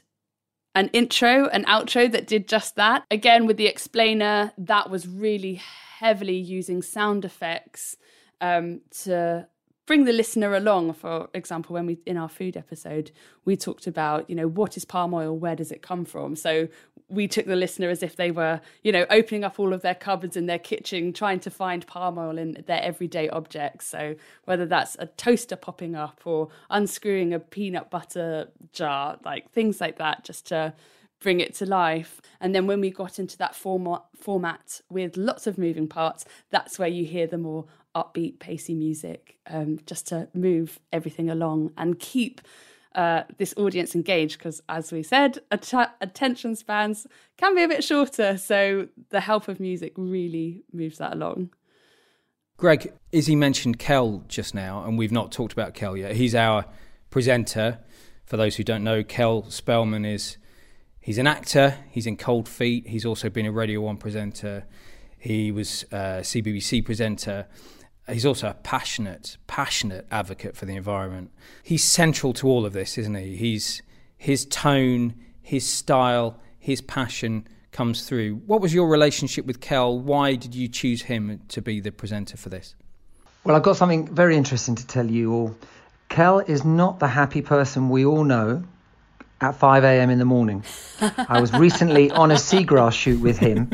an 0.74 0.88
intro, 0.92 1.48
an 1.48 1.64
outro 1.64 2.10
that 2.10 2.26
did 2.26 2.48
just 2.48 2.76
that. 2.76 3.04
Again, 3.10 3.46
with 3.46 3.56
the 3.56 3.66
explainer, 3.66 4.52
that 4.56 4.90
was 4.90 5.06
really 5.06 5.60
heavily 5.98 6.36
using 6.36 6.82
sound 6.82 7.24
effects 7.24 7.96
um, 8.40 8.80
to 9.02 9.46
bring 9.86 10.04
the 10.04 10.12
listener 10.12 10.54
along. 10.54 10.92
For 10.94 11.28
example, 11.34 11.74
when 11.74 11.86
we 11.86 11.98
in 12.06 12.16
our 12.16 12.28
food 12.28 12.56
episode, 12.56 13.10
we 13.44 13.56
talked 13.56 13.86
about 13.86 14.28
you 14.30 14.36
know 14.36 14.48
what 14.48 14.76
is 14.76 14.84
palm 14.84 15.12
oil, 15.14 15.36
where 15.36 15.56
does 15.56 15.70
it 15.70 15.82
come 15.82 16.04
from. 16.04 16.36
So 16.36 16.68
we 17.08 17.28
took 17.28 17.46
the 17.46 17.56
listener 17.56 17.88
as 17.88 18.02
if 18.02 18.16
they 18.16 18.30
were 18.30 18.60
you 18.82 18.92
know 18.92 19.06
opening 19.10 19.44
up 19.44 19.58
all 19.58 19.72
of 19.72 19.82
their 19.82 19.94
cupboards 19.94 20.36
in 20.36 20.46
their 20.46 20.58
kitchen, 20.58 21.12
trying 21.12 21.40
to 21.40 21.50
find 21.50 21.86
palm 21.86 22.18
oil 22.18 22.38
in 22.38 22.64
their 22.66 22.82
everyday 22.82 23.28
objects. 23.28 23.86
So 23.86 24.16
whether 24.44 24.66
that's 24.66 24.96
a 24.98 25.06
toaster 25.06 25.56
popping 25.56 25.94
up 25.94 26.20
or 26.24 26.48
unscrewing 26.70 27.32
a 27.32 27.38
peanut 27.38 27.90
butter 27.90 28.48
jar, 28.72 29.18
like 29.24 29.50
things 29.50 29.80
like 29.80 29.98
that, 29.98 30.24
just 30.24 30.46
to 30.48 30.74
bring 31.22 31.40
it 31.40 31.54
to 31.54 31.66
life. 31.66 32.20
And 32.40 32.54
then 32.54 32.66
when 32.66 32.80
we 32.80 32.90
got 32.90 33.18
into 33.18 33.38
that 33.38 33.54
format, 33.54 34.02
format 34.20 34.80
with 34.90 35.16
lots 35.16 35.46
of 35.46 35.56
moving 35.56 35.88
parts, 35.88 36.24
that's 36.50 36.78
where 36.78 36.88
you 36.88 37.04
hear 37.04 37.26
the 37.26 37.38
more 37.38 37.66
upbeat, 37.94 38.38
pacey 38.38 38.74
music, 38.74 39.36
um, 39.46 39.78
just 39.86 40.08
to 40.08 40.28
move 40.34 40.80
everything 40.92 41.30
along 41.30 41.72
and 41.76 41.98
keep 41.98 42.40
uh, 42.94 43.22
this 43.38 43.54
audience 43.56 43.94
engaged. 43.94 44.38
Because 44.38 44.62
as 44.68 44.92
we 44.92 45.02
said, 45.02 45.38
att- 45.50 45.96
attention 46.00 46.56
spans 46.56 47.06
can 47.36 47.54
be 47.54 47.62
a 47.62 47.68
bit 47.68 47.84
shorter, 47.84 48.36
so 48.36 48.88
the 49.10 49.20
help 49.20 49.48
of 49.48 49.60
music 49.60 49.92
really 49.96 50.62
moves 50.72 50.98
that 50.98 51.14
along. 51.14 51.50
Greg, 52.56 52.92
Izzy 53.10 53.34
mentioned 53.34 53.80
Cel 53.80 54.24
just 54.28 54.54
now, 54.54 54.84
and 54.84 54.96
we've 54.96 55.12
not 55.12 55.32
talked 55.32 55.52
about 55.52 55.76
Cel 55.76 55.96
yet. 55.96 56.14
He's 56.14 56.34
our 56.34 56.66
presenter. 57.10 57.78
For 58.24 58.36
those 58.36 58.56
who 58.56 58.62
don't 58.62 58.84
know, 58.84 59.02
Cel 59.02 59.50
Spellman 59.50 60.04
is 60.04 60.36
he's 61.00 61.18
an 61.18 61.26
actor. 61.26 61.76
He's 61.90 62.06
in 62.06 62.16
Cold 62.16 62.48
Feet. 62.48 62.86
He's 62.86 63.04
also 63.04 63.28
been 63.28 63.46
a 63.46 63.52
Radio 63.52 63.80
One 63.80 63.96
presenter. 63.96 64.66
He 65.18 65.50
was 65.52 65.84
a 65.92 66.20
CBBC 66.22 66.84
presenter, 66.84 67.46
he's 68.08 68.26
also 68.26 68.48
a 68.48 68.54
passionate, 68.54 69.36
passionate 69.46 70.06
advocate 70.10 70.56
for 70.56 70.66
the 70.66 70.76
environment. 70.76 71.30
He's 71.62 71.84
central 71.84 72.32
to 72.34 72.48
all 72.48 72.66
of 72.66 72.72
this, 72.72 72.98
isn't 72.98 73.14
he? 73.14 73.36
He's 73.36 73.82
his 74.16 74.46
tone, 74.46 75.14
his 75.40 75.66
style, 75.66 76.38
his 76.58 76.80
passion 76.80 77.46
comes 77.72 78.06
through. 78.06 78.36
What 78.46 78.60
was 78.60 78.72
your 78.72 78.88
relationship 78.88 79.46
with 79.46 79.64
Cel? 79.64 79.98
Why 79.98 80.34
did 80.36 80.54
you 80.54 80.68
choose 80.68 81.02
him 81.02 81.40
to 81.48 81.62
be 81.62 81.80
the 81.80 81.90
presenter 81.90 82.36
for 82.36 82.48
this? 82.48 82.74
Well, 83.44 83.56
I've 83.56 83.62
got 83.62 83.76
something 83.76 84.06
very 84.14 84.36
interesting 84.36 84.76
to 84.76 84.86
tell 84.86 85.10
you 85.10 85.32
all. 85.32 85.56
Cel 86.10 86.40
is 86.40 86.64
not 86.64 87.00
the 87.00 87.08
happy 87.08 87.42
person 87.42 87.88
we 87.88 88.04
all 88.04 88.22
know 88.22 88.62
at 89.40 89.56
5 89.56 89.82
a.m. 89.82 90.10
in 90.10 90.18
the 90.18 90.24
morning. 90.24 90.62
I 91.00 91.40
was 91.40 91.52
recently 91.52 92.10
on 92.10 92.30
a 92.30 92.34
seagrass 92.34 92.92
shoot 92.92 93.20
with 93.20 93.38
him 93.38 93.70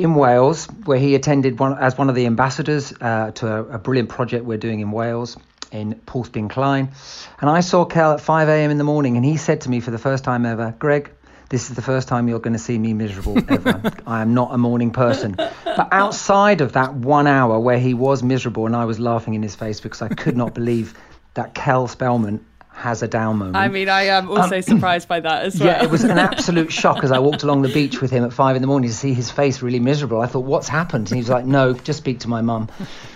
in 0.00 0.14
Wales, 0.14 0.66
where 0.84 0.98
he 0.98 1.14
attended 1.14 1.58
one, 1.58 1.76
as 1.78 1.96
one 1.96 2.08
of 2.08 2.14
the 2.14 2.26
ambassadors 2.26 2.92
uh, 3.00 3.30
to 3.32 3.46
a, 3.46 3.64
a, 3.64 3.78
brilliant 3.78 4.08
project 4.08 4.44
we're 4.44 4.58
doing 4.58 4.80
in 4.80 4.90
Wales 4.90 5.36
in 5.70 5.94
Porthdinllaen. 6.06 6.92
And 7.40 7.50
I 7.50 7.60
saw 7.60 7.88
Cel 7.88 8.12
at 8.12 8.20
5 8.20 8.48
a.m. 8.48 8.70
in 8.70 8.78
the 8.78 8.84
morning, 8.84 9.16
and 9.16 9.24
he 9.24 9.36
said 9.36 9.62
to 9.62 9.70
me 9.70 9.80
for 9.80 9.90
the 9.90 9.98
first 9.98 10.24
time 10.24 10.46
ever, 10.46 10.74
Greg, 10.78 11.10
this 11.50 11.68
is 11.68 11.76
the 11.76 11.82
first 11.82 12.06
time 12.06 12.28
you're 12.28 12.38
going 12.38 12.52
to 12.52 12.60
see 12.60 12.78
me 12.78 12.94
miserable 12.94 13.38
ever. 13.48 13.92
I 14.06 14.22
am 14.22 14.34
not 14.34 14.54
a 14.54 14.58
morning 14.58 14.92
person. 14.92 15.34
But 15.36 15.88
outside 15.90 16.60
of 16.60 16.72
that 16.74 16.94
one 16.94 17.26
hour 17.26 17.58
where 17.58 17.78
he 17.78 17.92
was 17.92 18.22
miserable 18.22 18.66
and 18.66 18.76
I 18.76 18.84
was 18.84 19.00
laughing 19.00 19.34
in 19.34 19.42
his 19.42 19.56
face 19.56 19.80
because 19.80 20.00
I 20.00 20.08
could 20.08 20.36
not 20.36 20.54
believe 20.54 20.96
that 21.34 21.56
Cel 21.58 21.88
Spellman 21.88 22.46
has 22.72 23.02
a 23.02 23.08
down 23.08 23.36
moment. 23.36 23.56
I 23.56 23.68
mean, 23.68 23.88
I 23.88 24.04
am 24.04 24.30
also 24.30 24.56
um, 24.56 24.62
surprised 24.74 25.06
by 25.06 25.20
that 25.20 25.44
as 25.44 25.58
well. 25.58 25.68
Yeah, 25.68 25.82
it 25.82 25.90
was 25.90 26.02
an 26.04 26.18
absolute 26.18 26.72
shock 26.72 27.04
as 27.04 27.12
I 27.12 27.18
walked 27.18 27.42
along 27.42 27.62
the 27.62 27.68
beach 27.68 28.00
with 28.00 28.10
him 28.10 28.24
at 28.24 28.32
five 28.32 28.56
in 28.56 28.62
the 28.62 28.68
morning 28.68 28.88
to 28.88 28.96
see 28.96 29.12
his 29.12 29.30
face 29.30 29.60
really 29.60 29.80
miserable. 29.80 30.20
I 30.20 30.26
thought, 30.26 30.44
what's 30.44 30.68
happened? 30.68 31.08
And 31.08 31.16
he 31.16 31.20
was 31.20 31.28
like, 31.28 31.44
no, 31.44 31.74
just 31.74 31.98
speak 31.98 32.20
to 32.20 32.28
my 32.28 32.40
mum. 32.40 32.68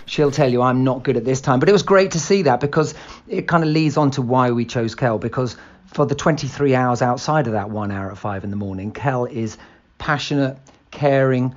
She'll 0.05 0.31
tell 0.31 0.51
you 0.51 0.61
I'm 0.61 0.83
not 0.83 1.03
good 1.03 1.17
at 1.17 1.25
this 1.25 1.41
time. 1.41 1.59
But 1.59 1.69
it 1.69 1.71
was 1.71 1.83
great 1.83 2.11
to 2.11 2.19
see 2.19 2.43
that 2.43 2.59
because 2.59 2.93
it 3.27 3.47
kind 3.47 3.63
of 3.63 3.69
leads 3.69 3.97
on 3.97 4.11
to 4.11 4.21
why 4.21 4.51
we 4.51 4.65
chose 4.65 4.95
Cel 4.97 5.17
because 5.17 5.57
for 5.87 6.05
the 6.05 6.15
23 6.15 6.75
hours 6.75 7.01
outside 7.01 7.47
of 7.47 7.53
that 7.53 7.69
one 7.69 7.91
hour 7.91 8.11
at 8.11 8.17
five 8.17 8.43
in 8.43 8.51
the 8.51 8.55
morning, 8.57 8.93
Cel 8.95 9.25
is 9.25 9.57
passionate, 9.97 10.57
caring, 10.91 11.55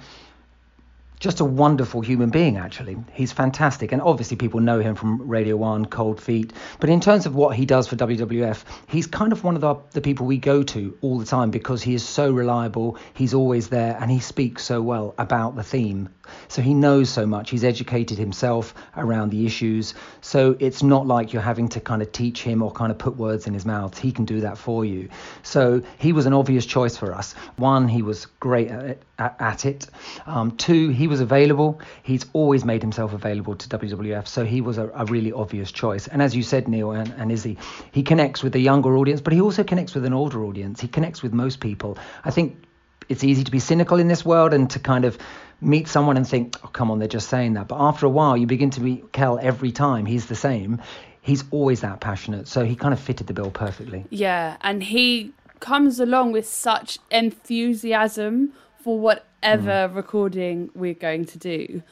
just 1.19 1.41
a 1.41 1.45
wonderful 1.45 2.01
human 2.01 2.31
being, 2.31 2.57
actually. 2.57 2.97
He's 3.13 3.33
fantastic. 3.33 3.93
And 3.93 4.01
obviously, 4.03 4.37
people 4.37 4.61
know 4.61 4.81
him 4.81 4.95
from 4.95 5.29
Radio 5.29 5.57
1, 5.57 5.87
Cold 5.87 6.21
Feet. 6.21 6.53
But 6.81 6.91
in 6.91 7.01
terms 7.01 7.27
of 7.27 7.35
what 7.35 7.57
he 7.57 7.67
does 7.67 7.89
for 7.89 7.97
WWF, 7.97 8.65
he's 8.89 9.07
kind 9.07 9.33
of 9.33 9.45
one 9.45 9.55
of 9.55 9.61
the, 9.61 9.77
the 9.93 10.01
people 10.01 10.27
we 10.27 10.39
go 10.39 10.63
to 10.63 10.97
all 11.01 11.19
the 11.19 11.27
time 11.27 11.51
because 11.51 11.83
he 11.83 11.95
is 11.95 12.07
so 12.07 12.31
reliable. 12.31 12.99
He's 13.15 13.35
always 13.35 13.69
there 13.69 13.97
and 14.01 14.11
he 14.11 14.21
speaks 14.21 14.65
so 14.65 14.81
well 14.81 15.15
about 15.19 15.57
the 15.57 15.65
theme. 15.65 16.09
So 16.49 16.63
he 16.63 16.75
knows 16.75 17.11
so 17.11 17.27
much. 17.27 17.51
He's 17.51 17.65
educated 17.65 18.19
himself 18.19 18.75
around 18.97 19.31
the 19.31 19.47
issues. 19.47 19.95
So 20.21 20.57
it's 20.59 20.83
not 20.83 21.07
like 21.07 21.33
you're 21.33 21.43
having 21.43 21.69
to 21.71 21.81
kind 21.81 22.03
of 22.03 22.13
teach 22.13 22.43
him 22.43 22.63
or 22.63 22.71
kind 22.71 22.91
of 22.91 22.99
put 22.99 23.17
words 23.17 23.47
in 23.47 23.55
his 23.55 23.65
mouth. 23.65 23.99
He 23.99 24.13
can 24.13 24.25
do 24.25 24.41
that 24.41 24.59
for 24.59 24.85
you. 24.85 25.09
So 25.43 25.83
he 25.99 26.13
was 26.13 26.27
an 26.27 26.33
obvious 26.33 26.67
choice 26.67 26.97
for 26.97 27.15
us. 27.15 27.35
One, 27.57 27.89
he 27.89 28.03
was 28.03 28.27
great 28.41 28.69
at 28.69 28.85
it. 28.85 29.03
At 29.19 29.67
it. 29.67 29.89
Um, 30.27 30.53
two, 30.53 30.91
he 30.91 31.09
was 31.09 31.21
available. 31.21 31.81
He's 32.05 32.27
always 32.33 32.65
made 32.65 32.83
himself 32.83 33.13
available 33.13 33.57
to 33.57 33.69
WWF, 33.69 34.29
so 34.29 34.45
he 34.45 34.61
was 34.61 34.79
a, 34.79 34.89
a 34.95 35.07
really 35.07 35.33
obvious 35.33 35.73
choice. 35.73 36.07
And 36.07 36.23
as 36.23 36.37
you 36.37 36.45
said, 36.45 36.69
Neil 36.69 36.93
and, 36.93 37.13
and 37.19 37.33
Izzy, 37.33 37.59
he 37.91 38.05
connects 38.05 38.45
with 38.45 38.53
the 38.53 38.61
younger 38.61 38.97
audience, 38.97 39.21
but 39.21 39.33
he 39.33 39.41
also 39.41 39.65
connects 39.65 39.95
with 39.95 40.05
an 40.05 40.13
older 40.13 40.45
audience. 40.45 40.81
He 40.81 40.87
connects 40.87 41.21
with 41.21 41.33
most 41.33 41.59
people. 41.59 41.99
I 42.25 42.31
think 42.31 42.63
it's 43.09 43.25
easy 43.25 43.45
to 43.45 43.51
be 43.51 43.59
cynical 43.59 43.99
in 43.99 44.09
this 44.09 44.25
world 44.25 44.53
and 44.53 44.71
to 44.71 44.79
kind 44.79 45.05
of 45.05 45.19
meet 45.61 45.89
someone 45.89 46.17
and 46.17 46.27
think, 46.27 46.57
oh, 46.65 46.69
come 46.69 46.91
on, 46.91 46.99
they're 46.99 47.09
just 47.09 47.29
saying 47.29 47.55
that. 47.55 47.69
But 47.69 47.79
after 47.81 48.07
a 48.07 48.11
while, 48.11 48.37
you 48.37 48.47
begin 48.47 48.71
to 48.71 48.81
meet 48.81 49.05
Cel 49.15 49.39
every 49.41 49.73
time. 49.73 50.07
He's 50.07 50.27
the 50.27 50.37
same. 50.37 50.81
He's 51.21 51.45
always 51.51 51.81
that 51.81 52.01
passionate. 52.01 52.49
So 52.49 52.65
he 52.65 52.77
kind 52.77 52.95
of 52.95 53.01
fitted 53.01 53.27
the 53.27 53.33
bill 53.33 53.51
perfectly. 53.51 54.07
Yeah. 54.11 54.57
And 54.61 54.83
he 54.83 55.33
comes 55.61 55.99
along 55.99 56.33
with 56.33 56.47
such 56.47 56.99
enthusiasm 57.11 58.53
for 58.83 58.99
whatever 58.99 59.89
mm. 59.89 59.95
recording 59.95 60.71
we're 60.75 60.95
going 60.95 61.25
to 61.27 61.39
do. 61.39 61.83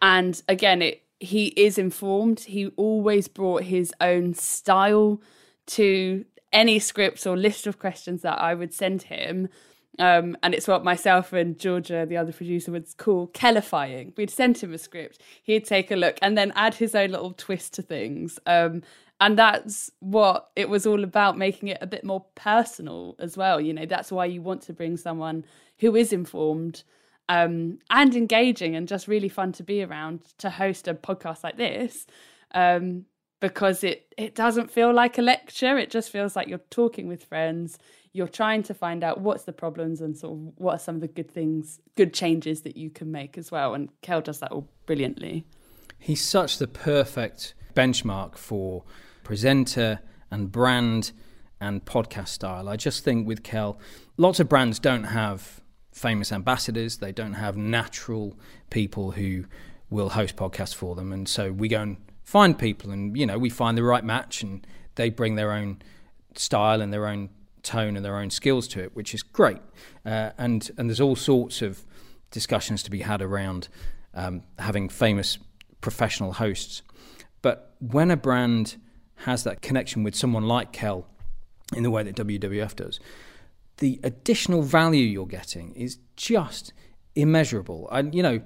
And 0.00 0.40
again, 0.48 0.82
it 0.82 1.02
he 1.18 1.46
is 1.48 1.78
informed. 1.78 2.40
He 2.40 2.66
always 2.76 3.26
brought 3.26 3.62
his 3.64 3.92
own 4.00 4.34
style 4.34 5.20
to 5.68 6.24
any 6.52 6.78
scripts 6.78 7.26
or 7.26 7.36
list 7.36 7.66
of 7.66 7.78
questions 7.78 8.22
that 8.22 8.38
I 8.40 8.54
would 8.54 8.72
send 8.72 9.04
him. 9.04 9.48
Um, 9.98 10.36
and 10.42 10.54
it's 10.54 10.68
what 10.68 10.84
myself 10.84 11.32
and 11.32 11.58
Georgia, 11.58 12.06
the 12.06 12.16
other 12.16 12.32
producer, 12.32 12.72
would 12.72 12.96
call 12.96 13.28
Kelifying. 13.28 14.12
We'd 14.16 14.30
send 14.30 14.58
him 14.58 14.74
a 14.74 14.78
script, 14.78 15.20
he'd 15.42 15.64
take 15.64 15.90
a 15.90 15.96
look, 15.96 16.18
and 16.22 16.36
then 16.36 16.52
add 16.54 16.74
his 16.74 16.94
own 16.94 17.10
little 17.10 17.32
twist 17.32 17.74
to 17.74 17.82
things. 17.82 18.38
Um, 18.46 18.82
and 19.20 19.38
that's 19.38 19.90
what 20.00 20.50
it 20.56 20.68
was 20.68 20.86
all 20.86 21.02
about, 21.02 21.38
making 21.38 21.68
it 21.68 21.78
a 21.80 21.86
bit 21.86 22.04
more 22.04 22.26
personal 22.34 23.16
as 23.18 23.36
well. 23.36 23.60
You 23.60 23.72
know, 23.72 23.86
that's 23.86 24.12
why 24.12 24.26
you 24.26 24.42
want 24.42 24.62
to 24.62 24.74
bring 24.74 24.96
someone 24.96 25.44
who 25.78 25.96
is 25.96 26.12
informed 26.12 26.82
um, 27.28 27.78
and 27.90 28.14
engaging 28.14 28.76
and 28.76 28.86
just 28.86 29.08
really 29.08 29.30
fun 29.30 29.52
to 29.52 29.62
be 29.62 29.82
around 29.82 30.20
to 30.38 30.50
host 30.50 30.86
a 30.86 30.94
podcast 30.94 31.42
like 31.42 31.56
this. 31.56 32.06
Um, 32.52 33.06
because 33.40 33.84
it 33.84 34.14
it 34.16 34.34
doesn't 34.34 34.70
feel 34.70 34.92
like 34.92 35.18
a 35.18 35.22
lecture 35.22 35.76
it 35.76 35.90
just 35.90 36.10
feels 36.10 36.34
like 36.34 36.48
you're 36.48 36.58
talking 36.70 37.06
with 37.06 37.22
friends 37.24 37.78
you're 38.16 38.26
trying 38.26 38.62
to 38.62 38.72
find 38.72 39.04
out 39.04 39.20
what's 39.20 39.44
the 39.44 39.52
problems 39.52 40.00
and 40.00 40.16
sort 40.16 40.32
of 40.32 40.52
what 40.56 40.76
are 40.76 40.78
some 40.78 40.94
of 40.94 41.02
the 41.02 41.08
good 41.08 41.30
things, 41.30 41.80
good 41.96 42.14
changes 42.14 42.62
that 42.62 42.74
you 42.74 42.88
can 42.88 43.12
make 43.12 43.36
as 43.36 43.52
well. 43.52 43.74
And 43.74 43.90
Cel 44.02 44.22
does 44.22 44.40
that 44.40 44.50
all 44.52 44.66
brilliantly. 44.86 45.44
He's 45.98 46.22
such 46.22 46.56
the 46.56 46.66
perfect 46.66 47.54
benchmark 47.74 48.38
for 48.38 48.84
presenter 49.22 50.00
and 50.30 50.50
brand 50.50 51.12
and 51.60 51.84
podcast 51.84 52.28
style. 52.28 52.70
I 52.70 52.76
just 52.76 53.04
think 53.04 53.28
with 53.28 53.46
Cel, 53.46 53.78
lots 54.16 54.40
of 54.40 54.48
brands 54.48 54.78
don't 54.78 55.04
have 55.04 55.60
famous 55.92 56.32
ambassadors, 56.32 56.98
they 56.98 57.12
don't 57.12 57.34
have 57.34 57.56
natural 57.56 58.38
people 58.70 59.10
who 59.10 59.44
will 59.90 60.10
host 60.10 60.36
podcasts 60.36 60.74
for 60.74 60.94
them. 60.94 61.12
And 61.12 61.28
so 61.28 61.52
we 61.52 61.68
go 61.68 61.82
and 61.82 61.98
find 62.24 62.58
people 62.58 62.90
and, 62.90 63.14
you 63.14 63.26
know, 63.26 63.38
we 63.38 63.50
find 63.50 63.76
the 63.76 63.82
right 63.82 64.04
match 64.04 64.42
and 64.42 64.66
they 64.94 65.10
bring 65.10 65.34
their 65.34 65.52
own 65.52 65.82
style 66.34 66.80
and 66.80 66.92
their 66.92 67.06
own 67.06 67.28
tone 67.66 67.96
and 67.96 68.04
their 68.04 68.16
own 68.16 68.30
skills 68.30 68.66
to 68.68 68.82
it, 68.82 68.94
which 68.94 69.12
is 69.12 69.22
great. 69.22 69.60
Uh, 70.04 70.30
and 70.38 70.70
and 70.78 70.88
there's 70.88 71.00
all 71.00 71.16
sorts 71.16 71.62
of 71.62 71.84
discussions 72.30 72.82
to 72.84 72.90
be 72.90 73.00
had 73.00 73.20
around 73.20 73.68
um, 74.14 74.42
having 74.58 74.88
famous 74.88 75.38
professional 75.80 76.32
hosts. 76.32 76.82
But 77.42 77.74
when 77.80 78.10
a 78.10 78.16
brand 78.16 78.76
has 79.20 79.44
that 79.44 79.62
connection 79.62 80.02
with 80.02 80.14
someone 80.14 80.46
like 80.46 80.74
Cel, 80.74 81.06
in 81.74 81.82
the 81.82 81.90
way 81.90 82.02
that 82.02 82.16
WWF 82.16 82.76
does, 82.76 83.00
the 83.78 84.00
additional 84.02 84.62
value 84.62 85.04
you're 85.04 85.26
getting 85.26 85.72
is 85.74 85.98
just 86.16 86.72
immeasurable. 87.14 87.88
And 87.90 88.14
you 88.14 88.22
know, 88.22 88.40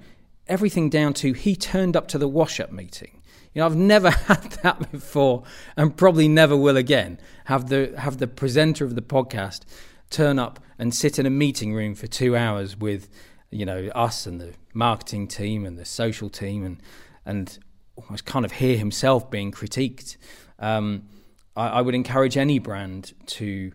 everything 0.47 0.89
down 0.89 1.13
to 1.13 1.33
he 1.33 1.55
turned 1.55 1.95
up 1.95 2.07
to 2.09 2.17
the 2.17 2.27
wash-up 2.27 2.71
meeting 2.71 3.20
you 3.53 3.59
know, 3.59 3.65
I've 3.65 3.75
never 3.75 4.09
had 4.27 4.51
that 4.63 4.91
before, 4.91 5.43
and 5.75 5.95
probably 5.95 6.27
never 6.27 6.55
will 6.55 6.77
again. 6.77 7.19
Have 7.45 7.69
the 7.69 7.93
have 7.97 8.17
the 8.17 8.27
presenter 8.27 8.85
of 8.85 8.95
the 8.95 9.01
podcast 9.01 9.61
turn 10.09 10.39
up 10.39 10.59
and 10.77 10.93
sit 10.93 11.19
in 11.19 11.25
a 11.25 11.29
meeting 11.29 11.73
room 11.73 11.95
for 11.95 12.07
two 12.07 12.35
hours 12.35 12.77
with, 12.77 13.09
you 13.49 13.65
know, 13.65 13.87
us 13.95 14.25
and 14.25 14.39
the 14.39 14.53
marketing 14.73 15.27
team 15.27 15.65
and 15.65 15.77
the 15.77 15.85
social 15.85 16.29
team 16.29 16.65
and 16.65 16.81
and 17.25 17.59
almost 17.95 18.25
kind 18.25 18.45
of 18.45 18.53
hear 18.53 18.77
himself 18.77 19.29
being 19.29 19.51
critiqued. 19.51 20.17
Um, 20.59 21.07
I, 21.55 21.67
I, 21.67 21.81
would 21.81 21.93
encourage 21.93 22.37
any 22.37 22.57
brand 22.57 23.13
to 23.27 23.71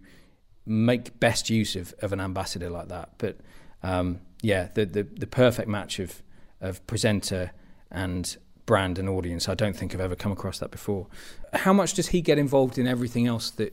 make 0.64 1.20
best 1.20 1.50
use 1.50 1.76
of, 1.76 1.94
of 2.00 2.12
an 2.12 2.20
ambassador 2.20 2.70
like 2.70 2.88
that. 2.88 3.10
But 3.18 3.38
um, 3.82 4.20
yeah, 4.40 4.68
the, 4.74 4.86
the, 4.86 5.02
the 5.02 5.26
perfect 5.26 5.68
match 5.68 5.98
of 5.98 6.22
of 6.60 6.84
presenter 6.86 7.52
and 7.90 8.36
brand 8.66 8.98
and 8.98 9.08
audience. 9.08 9.48
I 9.48 9.54
don't 9.54 9.76
think 9.76 9.94
I've 9.94 10.00
ever 10.00 10.16
come 10.16 10.32
across 10.32 10.58
that 10.58 10.70
before. 10.70 11.06
How 11.52 11.72
much 11.72 11.94
does 11.94 12.08
he 12.08 12.20
get 12.20 12.38
involved 12.38 12.78
in 12.78 12.86
everything 12.86 13.26
else 13.26 13.50
that 13.52 13.72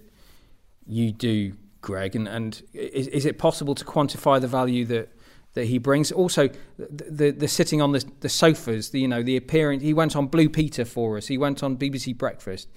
you 0.85 1.11
do, 1.11 1.53
Greg? 1.81 2.15
And 2.15 2.27
and 2.27 2.61
is, 2.73 3.07
is 3.07 3.25
it 3.25 3.37
possible 3.37 3.75
to 3.75 3.83
quantify 3.83 4.39
the 4.39 4.47
value 4.47 4.85
that 4.85 5.09
that 5.53 5.65
he 5.65 5.79
brings? 5.79 6.11
Also, 6.11 6.49
the 6.77 7.05
the, 7.09 7.31
the 7.31 7.47
sitting 7.47 7.81
on 7.81 7.91
the 7.91 8.05
the 8.21 8.29
sofas, 8.29 8.91
the, 8.91 9.01
you 9.01 9.07
know, 9.07 9.23
the 9.23 9.35
appearance. 9.35 9.83
He 9.83 9.93
went 9.93 10.15
on 10.15 10.27
Blue 10.27 10.49
Peter 10.49 10.85
for 10.85 11.17
us. 11.17 11.27
He 11.27 11.37
went 11.37 11.63
on 11.63 11.75
BBC 11.75 12.17
Breakfast. 12.17 12.69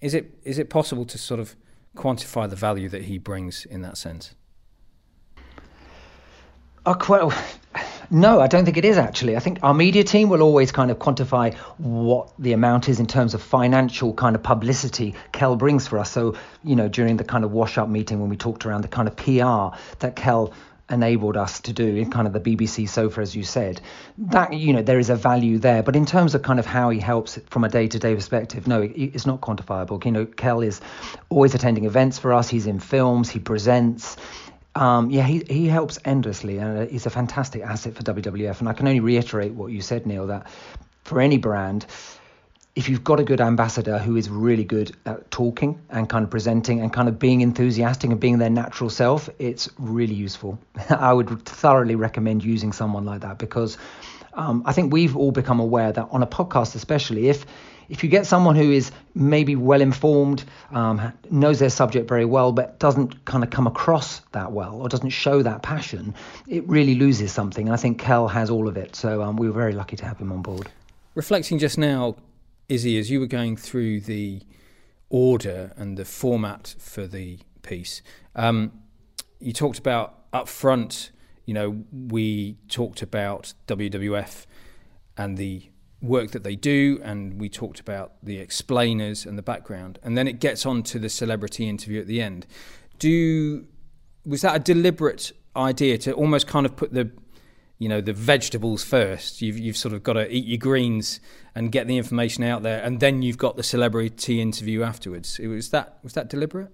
Is 0.00 0.12
it 0.12 0.38
is 0.42 0.58
it 0.58 0.68
possible 0.68 1.06
to 1.06 1.16
sort 1.16 1.40
of 1.40 1.56
quantify 1.96 2.48
the 2.50 2.56
value 2.56 2.88
that 2.90 3.04
he 3.04 3.18
brings 3.18 3.64
in 3.64 3.82
that 3.82 3.96
sense? 3.96 4.34
Uh, 6.84 6.94
oh, 7.00 7.06
well, 7.08 7.32
no, 8.10 8.40
I 8.40 8.46
don't 8.46 8.64
think 8.64 8.76
it 8.76 8.84
is 8.84 8.98
actually. 8.98 9.36
I 9.36 9.40
think 9.40 9.60
our 9.62 9.74
media 9.74 10.04
team 10.04 10.28
will 10.28 10.42
always 10.42 10.72
kind 10.72 10.90
of 10.90 10.98
quantify 10.98 11.54
what 11.78 12.32
the 12.38 12.52
amount 12.52 12.88
is 12.88 13.00
in 13.00 13.06
terms 13.06 13.34
of 13.34 13.42
financial 13.42 14.12
kind 14.14 14.36
of 14.36 14.42
publicity 14.42 15.14
Cel 15.34 15.56
brings 15.56 15.86
for 15.86 15.98
us. 15.98 16.10
So, 16.10 16.36
you 16.64 16.76
know, 16.76 16.88
during 16.88 17.16
the 17.16 17.24
kind 17.24 17.44
of 17.44 17.52
wash 17.52 17.78
up 17.78 17.88
meeting 17.88 18.20
when 18.20 18.28
we 18.28 18.36
talked 18.36 18.66
around 18.66 18.82
the 18.82 18.88
kind 18.88 19.08
of 19.08 19.16
PR 19.16 19.76
that 20.00 20.18
Cel 20.18 20.52
enabled 20.88 21.36
us 21.36 21.60
to 21.60 21.72
do 21.72 21.96
in 21.96 22.10
kind 22.10 22.26
of 22.26 22.32
the 22.32 22.40
BBC 22.40 22.88
sofa, 22.88 23.20
as 23.20 23.34
you 23.34 23.42
said, 23.42 23.80
that, 24.18 24.52
you 24.52 24.72
know, 24.72 24.82
there 24.82 24.98
is 24.98 25.10
a 25.10 25.16
value 25.16 25.58
there. 25.58 25.82
But 25.82 25.96
in 25.96 26.06
terms 26.06 26.34
of 26.34 26.42
kind 26.42 26.60
of 26.60 26.66
how 26.66 26.90
he 26.90 27.00
helps 27.00 27.38
from 27.50 27.64
a 27.64 27.68
day 27.68 27.88
to 27.88 27.98
day 27.98 28.14
perspective, 28.14 28.68
no, 28.68 28.82
it's 28.94 29.26
not 29.26 29.40
quantifiable. 29.40 30.04
You 30.04 30.12
know, 30.12 30.26
Cel 30.40 30.60
is 30.60 30.80
always 31.28 31.54
attending 31.54 31.84
events 31.84 32.18
for 32.18 32.32
us, 32.32 32.48
he's 32.48 32.66
in 32.66 32.78
films, 32.78 33.28
he 33.28 33.40
presents 33.40 34.16
um, 34.76 35.10
yeah, 35.10 35.22
he, 35.22 35.42
he 35.48 35.66
helps 35.66 35.98
endlessly, 36.04 36.58
and 36.58 36.90
he's 36.90 37.06
a 37.06 37.10
fantastic 37.10 37.62
asset 37.62 37.94
for 37.94 38.02
WWF. 38.02 38.60
And 38.60 38.68
I 38.68 38.74
can 38.74 38.86
only 38.86 39.00
reiterate 39.00 39.52
what 39.54 39.72
you 39.72 39.80
said, 39.80 40.06
Neil, 40.06 40.26
that 40.26 40.46
for 41.02 41.20
any 41.20 41.38
brand, 41.38 41.86
if 42.74 42.90
you've 42.90 43.02
got 43.02 43.18
a 43.18 43.24
good 43.24 43.40
ambassador 43.40 43.98
who 43.98 44.16
is 44.16 44.28
really 44.28 44.64
good 44.64 44.94
at 45.06 45.30
talking 45.30 45.80
and 45.88 46.10
kind 46.10 46.24
of 46.24 46.30
presenting 46.30 46.82
and 46.82 46.92
kind 46.92 47.08
of 47.08 47.18
being 47.18 47.40
enthusiastic 47.40 48.10
and 48.10 48.20
being 48.20 48.36
their 48.36 48.50
natural 48.50 48.90
self, 48.90 49.30
it's 49.38 49.70
really 49.78 50.14
useful. 50.14 50.58
I 50.90 51.14
would 51.14 51.46
thoroughly 51.46 51.94
recommend 51.94 52.44
using 52.44 52.72
someone 52.72 53.06
like 53.06 53.22
that 53.22 53.38
because 53.38 53.78
um, 54.34 54.62
I 54.66 54.74
think 54.74 54.92
we've 54.92 55.16
all 55.16 55.32
become 55.32 55.58
aware 55.58 55.90
that 55.90 56.08
on 56.10 56.22
a 56.22 56.26
podcast, 56.26 56.74
especially 56.74 57.30
if 57.30 57.46
if 57.88 58.02
you 58.02 58.10
get 58.10 58.26
someone 58.26 58.56
who 58.56 58.70
is 58.70 58.90
maybe 59.14 59.56
well 59.56 59.80
informed, 59.80 60.44
um, 60.72 61.12
knows 61.30 61.58
their 61.58 61.70
subject 61.70 62.08
very 62.08 62.24
well, 62.24 62.52
but 62.52 62.78
doesn't 62.78 63.24
kind 63.24 63.44
of 63.44 63.50
come 63.50 63.66
across 63.66 64.20
that 64.32 64.52
well 64.52 64.76
or 64.76 64.88
doesn't 64.88 65.10
show 65.10 65.42
that 65.42 65.62
passion, 65.62 66.14
it 66.48 66.66
really 66.68 66.94
loses 66.94 67.32
something. 67.32 67.66
And 67.66 67.74
I 67.74 67.76
think 67.76 68.02
Cel 68.02 68.28
has 68.28 68.50
all 68.50 68.68
of 68.68 68.76
it. 68.76 68.96
So 68.96 69.22
um, 69.22 69.36
we 69.36 69.46
were 69.46 69.54
very 69.54 69.72
lucky 69.72 69.96
to 69.96 70.04
have 70.04 70.18
him 70.18 70.32
on 70.32 70.42
board. 70.42 70.68
Reflecting 71.14 71.58
just 71.58 71.78
now, 71.78 72.16
Izzy, 72.68 72.98
as 72.98 73.10
you 73.10 73.20
were 73.20 73.26
going 73.26 73.56
through 73.56 74.00
the 74.00 74.42
order 75.08 75.72
and 75.76 75.96
the 75.96 76.04
format 76.04 76.74
for 76.78 77.06
the 77.06 77.38
piece, 77.62 78.02
um, 78.34 78.72
you 79.38 79.52
talked 79.52 79.78
about 79.78 80.24
up 80.32 80.48
front, 80.48 81.10
you 81.44 81.54
know, 81.54 81.84
we 81.92 82.56
talked 82.68 83.02
about 83.02 83.54
WWF 83.66 84.46
and 85.16 85.36
the 85.36 85.70
work 86.02 86.30
that 86.32 86.44
they 86.44 86.56
do, 86.56 87.00
and 87.02 87.40
we 87.40 87.48
talked 87.48 87.80
about 87.80 88.12
the 88.22 88.38
explainers 88.38 89.24
and 89.26 89.38
the 89.38 89.42
background, 89.42 89.98
and 90.02 90.16
then 90.16 90.28
it 90.28 90.40
gets 90.40 90.66
on 90.66 90.82
to 90.84 90.98
the 90.98 91.08
celebrity 91.08 91.68
interview 91.68 92.00
at 92.00 92.06
the 92.06 92.20
end. 92.20 92.46
Do 92.98 93.66
was 94.24 94.42
that 94.42 94.56
a 94.56 94.58
deliberate 94.58 95.32
idea 95.54 95.96
to 95.96 96.12
almost 96.12 96.46
kind 96.46 96.66
of 96.66 96.76
put 96.76 96.92
the 96.92 97.10
you 97.78 97.88
know 97.88 98.00
the 98.00 98.12
vegetables 98.12 98.84
first? 98.84 99.40
You've 99.42 99.58
you've 99.58 99.76
sort 99.76 99.94
of 99.94 100.02
got 100.02 100.14
to 100.14 100.30
eat 100.32 100.44
your 100.46 100.58
greens 100.58 101.20
and 101.54 101.72
get 101.72 101.86
the 101.86 101.96
information 101.96 102.44
out 102.44 102.62
there 102.62 102.82
and 102.82 103.00
then 103.00 103.22
you've 103.22 103.38
got 103.38 103.56
the 103.56 103.62
celebrity 103.62 104.40
interview 104.40 104.82
afterwards. 104.82 105.38
It 105.38 105.48
was 105.48 105.70
that 105.70 105.98
was 106.02 106.12
that 106.14 106.28
deliberate? 106.28 106.70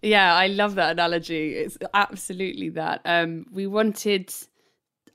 Yeah 0.00 0.34
i 0.34 0.48
love 0.48 0.74
that 0.76 0.90
analogy. 0.90 1.54
It's 1.54 1.78
absolutely 1.94 2.70
that. 2.70 3.02
Um, 3.04 3.46
we 3.52 3.66
wanted 3.66 4.34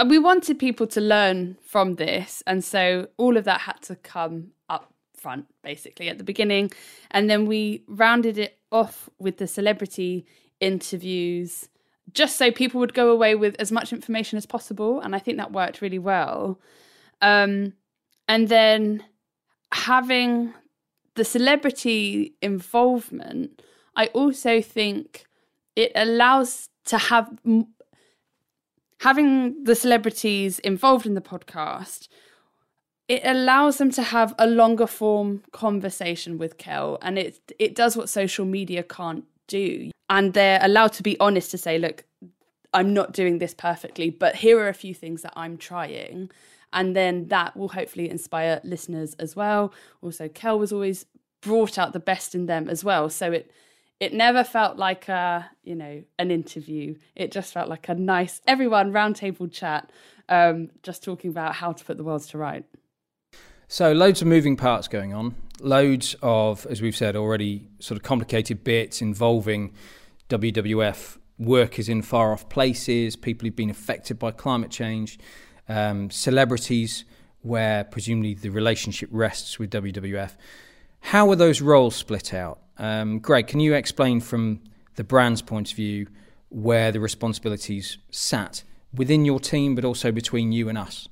we 0.05 0.19
wanted 0.19 0.59
people 0.59 0.85
to 0.87 1.01
learn 1.01 1.57
from 1.63 1.95
this 1.95 2.43
and 2.45 2.63
so 2.63 3.07
all 3.17 3.35
of 3.35 3.45
that 3.45 3.61
had 3.61 3.81
to 3.81 3.95
come 3.95 4.51
up 4.69 4.93
front 5.17 5.47
basically 5.63 6.09
at 6.09 6.17
the 6.17 6.23
beginning. 6.23 6.71
And 7.11 7.29
then 7.29 7.45
we 7.45 7.83
rounded 7.87 8.37
it 8.37 8.59
off 8.71 9.09
with 9.19 9.37
the 9.37 9.47
celebrity 9.47 10.25
interviews 10.59 11.67
just 12.13 12.37
so 12.37 12.51
people 12.51 12.79
would 12.79 12.93
go 12.93 13.11
away 13.11 13.35
with 13.35 13.55
as 13.59 13.71
much 13.71 13.91
information 13.91 14.37
as 14.37 14.45
possible 14.45 15.01
and 15.01 15.13
i 15.13 15.19
think 15.19 15.37
that 15.37 15.51
worked 15.51 15.81
really 15.81 15.99
well. 15.99 16.59
Um, 17.21 17.73
and 18.27 18.47
then 18.47 19.03
having 19.73 20.53
the 21.15 21.25
celebrity 21.25 22.35
involvement 22.41 23.61
i 23.95 24.05
also 24.07 24.61
think 24.61 25.25
it 25.75 25.91
allows 25.95 26.69
to 26.85 26.97
have 26.97 27.29
having 29.01 29.63
the 29.63 29.75
celebrities 29.75 30.59
involved 30.59 31.05
in 31.05 31.13
the 31.13 31.21
podcast 31.21 32.07
it 33.07 33.21
allows 33.23 33.77
them 33.77 33.89
to 33.91 34.03
have 34.03 34.35
a 34.37 34.47
longer 34.47 34.87
form 34.87 35.43
conversation 35.51 36.37
with 36.37 36.61
Cel 36.61 36.97
and 37.01 37.17
it 37.17 37.39
it 37.57 37.75
does 37.75 37.95
what 37.95 38.09
social 38.09 38.45
media 38.45 38.83
can't 38.83 39.23
do. 39.47 39.91
And 40.09 40.33
they're 40.33 40.59
allowed 40.61 40.93
to 40.93 41.03
be 41.03 41.17
honest 41.19 41.51
to 41.51 41.57
say 41.57 41.77
look 41.77 42.03
I'm 42.73 42.93
not 42.93 43.13
doing 43.13 43.39
this 43.39 43.53
perfectly 43.53 44.09
but 44.09 44.35
here 44.35 44.59
are 44.59 44.67
a 44.67 44.73
few 44.73 44.93
things 44.93 45.21
that 45.21 45.33
I'm 45.35 45.57
trying. 45.57 46.29
And 46.73 46.95
then 46.95 47.27
that 47.29 47.55
will 47.55 47.69
hopefully 47.69 48.09
inspire 48.09 48.59
listeners 48.63 49.13
as 49.15 49.35
well. 49.35 49.73
Also 50.01 50.27
Cel 50.27 50.59
was 50.59 50.73
always 50.73 51.05
brought 51.41 51.77
out 51.77 51.93
the 51.93 51.99
best 51.99 52.35
in 52.35 52.45
them 52.45 52.69
as 52.69 52.83
well. 52.83 53.09
So 53.09 53.31
it 53.31 53.51
it 53.99 54.13
never 54.13 54.43
felt 54.43 54.77
like 54.77 55.07
a 55.09 55.49
you 55.63 55.75
know 55.75 56.03
an 56.19 56.31
interview. 56.31 56.95
It 57.15 57.31
just 57.31 57.53
felt 57.53 57.69
like 57.69 57.89
a 57.89 57.95
nice 57.95 58.41
everyone 58.47 58.91
roundtable 58.91 59.51
chat 59.51 59.91
um, 60.29 60.69
just 60.83 61.03
talking 61.03 61.31
about 61.31 61.55
how 61.55 61.71
to 61.71 61.83
put 61.83 61.97
the 61.97 62.03
world 62.03 62.23
to 62.29 62.37
right. 62.37 62.65
So 63.67 63.91
loads 63.91 64.21
of 64.21 64.27
moving 64.27 64.55
parts 64.55 64.87
going 64.87 65.13
on. 65.13 65.35
Loads 65.59 66.15
of 66.21 66.65
as 66.67 66.81
we've 66.81 66.95
said 66.95 67.15
already 67.15 67.67
sort 67.79 67.97
of 67.97 68.03
complicated 68.03 68.63
bits 68.63 69.01
involving 69.01 69.73
wwf 70.29 71.17
workers 71.39 71.87
in 71.87 72.01
far 72.01 72.33
off 72.33 72.49
places 72.49 73.15
people 73.15 73.45
who've 73.45 73.55
been 73.55 73.69
affected 73.69 74.19
by 74.19 74.31
climate 74.31 74.71
change 74.71 75.17
um, 75.69 76.09
celebrities 76.09 77.05
where 77.41 77.83
presumably 77.85 78.33
the 78.33 78.49
relationship 78.49 79.07
rests 79.11 79.57
with 79.57 79.69
wwf 79.69 80.31
how 80.99 81.29
are 81.29 81.35
those 81.35 81.61
roles 81.61 81.95
split 81.95 82.33
out 82.33 82.59
um, 82.77 83.19
Greg, 83.19 83.47
can 83.47 83.59
you 83.59 83.73
explain 83.73 84.21
from 84.21 84.61
the 84.95 85.03
brand's 85.03 85.41
point 85.41 85.71
of 85.71 85.75
view 85.75 86.07
where 86.49 86.91
the 86.91 86.99
responsibilities 86.99 87.97
sat 88.09 88.63
within 88.93 89.25
your 89.25 89.39
team, 89.39 89.75
but 89.75 89.85
also 89.85 90.11
between 90.11 90.51
you 90.51 90.69
and 90.69 90.77
us? 90.77 91.07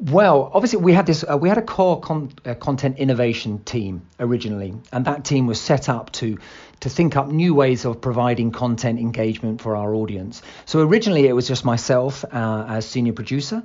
Well, 0.00 0.50
obviously, 0.54 0.78
we 0.78 0.94
had 0.94 1.04
this. 1.04 1.24
Uh, 1.30 1.36
we 1.36 1.50
had 1.50 1.58
a 1.58 1.62
core 1.62 2.00
con- 2.00 2.32
uh, 2.46 2.54
content 2.54 2.98
innovation 2.98 3.62
team 3.64 4.06
originally, 4.18 4.74
and 4.92 5.04
that 5.04 5.26
team 5.26 5.46
was 5.46 5.60
set 5.60 5.90
up 5.90 6.10
to 6.12 6.38
to 6.80 6.88
think 6.88 7.16
up 7.16 7.28
new 7.28 7.54
ways 7.54 7.84
of 7.84 8.00
providing 8.00 8.50
content 8.50 8.98
engagement 8.98 9.60
for 9.60 9.76
our 9.76 9.94
audience. 9.94 10.40
So 10.64 10.80
originally, 10.80 11.26
it 11.26 11.34
was 11.34 11.46
just 11.46 11.66
myself 11.66 12.24
uh, 12.24 12.64
as 12.66 12.86
senior 12.86 13.12
producer, 13.12 13.62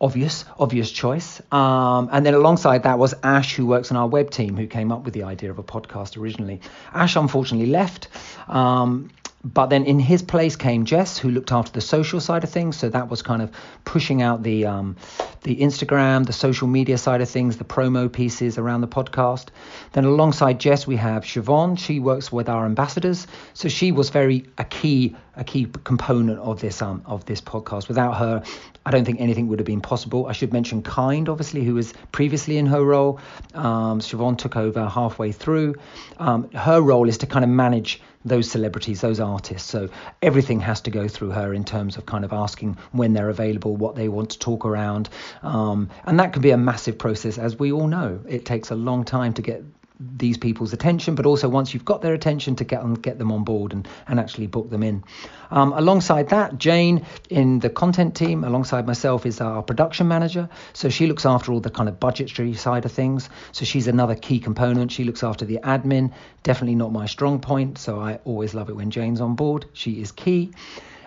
obvious, 0.00 0.46
obvious 0.58 0.90
choice. 0.90 1.42
Um, 1.52 2.08
and 2.10 2.24
then 2.24 2.32
alongside 2.32 2.84
that 2.84 2.98
was 2.98 3.14
Ash, 3.22 3.54
who 3.54 3.66
works 3.66 3.90
on 3.90 3.98
our 3.98 4.08
web 4.08 4.30
team, 4.30 4.56
who 4.56 4.66
came 4.66 4.90
up 4.90 5.04
with 5.04 5.12
the 5.12 5.24
idea 5.24 5.50
of 5.50 5.58
a 5.58 5.62
podcast 5.62 6.16
originally. 6.16 6.62
Ash 6.94 7.16
unfortunately 7.16 7.68
left. 7.68 8.08
Um, 8.48 9.10
but 9.44 9.66
then 9.66 9.84
in 9.84 9.98
his 9.98 10.22
place 10.22 10.56
came 10.56 10.86
Jess, 10.86 11.18
who 11.18 11.30
looked 11.30 11.52
after 11.52 11.70
the 11.70 11.80
social 11.80 12.20
side 12.20 12.44
of 12.44 12.50
things. 12.50 12.76
So 12.76 12.88
that 12.88 13.10
was 13.10 13.20
kind 13.20 13.42
of 13.42 13.50
pushing 13.84 14.22
out 14.22 14.42
the 14.42 14.64
um, 14.66 14.96
the 15.42 15.56
Instagram, 15.56 16.26
the 16.26 16.32
social 16.32 16.66
media 16.66 16.96
side 16.96 17.20
of 17.20 17.28
things, 17.28 17.58
the 17.58 17.64
promo 17.64 18.10
pieces 18.10 18.56
around 18.56 18.80
the 18.80 18.88
podcast. 18.88 19.48
Then 19.92 20.04
alongside 20.04 20.58
Jess, 20.58 20.86
we 20.86 20.96
have 20.96 21.24
Siobhan. 21.24 21.78
She 21.78 22.00
works 22.00 22.32
with 22.32 22.48
our 22.48 22.64
ambassadors, 22.64 23.26
so 23.52 23.68
she 23.68 23.92
was 23.92 24.08
very 24.08 24.46
a 24.56 24.64
key 24.64 25.14
a 25.36 25.44
key 25.44 25.66
component 25.84 26.38
of 26.38 26.60
this 26.60 26.82
um, 26.82 27.02
of 27.06 27.24
this 27.24 27.40
podcast. 27.40 27.88
Without 27.88 28.16
her, 28.16 28.42
I 28.86 28.90
don't 28.90 29.04
think 29.04 29.20
anything 29.20 29.48
would 29.48 29.58
have 29.58 29.66
been 29.66 29.80
possible. 29.80 30.26
I 30.26 30.32
should 30.32 30.52
mention 30.52 30.82
Kind, 30.82 31.28
obviously, 31.28 31.64
who 31.64 31.74
was 31.74 31.94
previously 32.12 32.58
in 32.58 32.66
her 32.66 32.82
role. 32.84 33.18
Um, 33.54 34.00
Siobhan 34.00 34.38
took 34.38 34.56
over 34.56 34.86
halfway 34.88 35.32
through. 35.32 35.76
Um, 36.18 36.50
her 36.50 36.80
role 36.80 37.08
is 37.08 37.18
to 37.18 37.26
kind 37.26 37.44
of 37.44 37.50
manage 37.50 38.00
those 38.24 38.50
celebrities, 38.50 39.00
those 39.00 39.20
artists. 39.20 39.68
So 39.68 39.90
everything 40.22 40.60
has 40.60 40.80
to 40.82 40.90
go 40.90 41.08
through 41.08 41.30
her 41.30 41.52
in 41.52 41.64
terms 41.64 41.96
of 41.96 42.06
kind 42.06 42.24
of 42.24 42.32
asking 42.32 42.78
when 42.92 43.12
they're 43.12 43.28
available, 43.28 43.76
what 43.76 43.96
they 43.96 44.08
want 44.08 44.30
to 44.30 44.38
talk 44.38 44.64
around. 44.64 45.08
Um, 45.42 45.90
and 46.04 46.18
that 46.20 46.32
can 46.32 46.42
be 46.42 46.50
a 46.50 46.56
massive 46.56 46.98
process, 46.98 47.38
as 47.38 47.58
we 47.58 47.72
all 47.72 47.86
know. 47.86 48.20
It 48.26 48.44
takes 48.44 48.70
a 48.70 48.74
long 48.74 49.04
time 49.04 49.34
to 49.34 49.42
get 49.42 49.62
these 50.00 50.36
people's 50.36 50.72
attention, 50.72 51.14
but 51.14 51.24
also 51.24 51.48
once 51.48 51.72
you've 51.72 51.84
got 51.84 52.02
their 52.02 52.14
attention 52.14 52.56
to 52.56 52.64
get 52.64 52.80
on, 52.80 52.94
get 52.94 53.16
them 53.18 53.30
on 53.30 53.44
board 53.44 53.72
and, 53.72 53.86
and 54.08 54.18
actually 54.18 54.48
book 54.48 54.68
them 54.68 54.82
in. 54.82 55.04
Um, 55.50 55.72
alongside 55.72 56.30
that, 56.30 56.58
Jane 56.58 57.06
in 57.30 57.60
the 57.60 57.70
content 57.70 58.16
team, 58.16 58.42
alongside 58.42 58.86
myself, 58.86 59.24
is 59.24 59.40
our 59.40 59.62
production 59.62 60.08
manager. 60.08 60.48
So 60.72 60.88
she 60.88 61.06
looks 61.06 61.24
after 61.24 61.52
all 61.52 61.60
the 61.60 61.70
kind 61.70 61.88
of 61.88 62.00
budgetary 62.00 62.54
side 62.54 62.84
of 62.84 62.92
things. 62.92 63.30
So 63.52 63.64
she's 63.64 63.86
another 63.86 64.16
key 64.16 64.40
component. 64.40 64.90
She 64.90 65.04
looks 65.04 65.22
after 65.22 65.44
the 65.44 65.60
admin. 65.62 66.12
Definitely 66.42 66.74
not 66.74 66.92
my 66.92 67.06
strong 67.06 67.40
point. 67.40 67.78
So 67.78 68.00
I 68.00 68.18
always 68.24 68.52
love 68.52 68.70
it 68.70 68.76
when 68.76 68.90
Jane's 68.90 69.20
on 69.20 69.36
board. 69.36 69.66
She 69.74 70.00
is 70.00 70.10
key. 70.10 70.52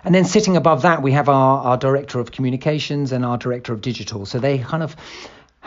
And 0.06 0.16
then 0.16 0.24
sitting 0.24 0.56
above 0.56 0.84
that, 0.84 1.02
we 1.02 1.12
have 1.12 1.28
our, 1.28 1.64
our 1.64 1.78
director 1.78 2.22
of 2.22 2.32
communications 2.32 3.12
and 3.12 3.26
our 3.26 3.38
director 3.38 3.74
of 3.74 3.82
digital. 3.82 4.26
So 4.26 4.40
they 4.40 4.60
kind 4.60 4.82
of 4.82 4.96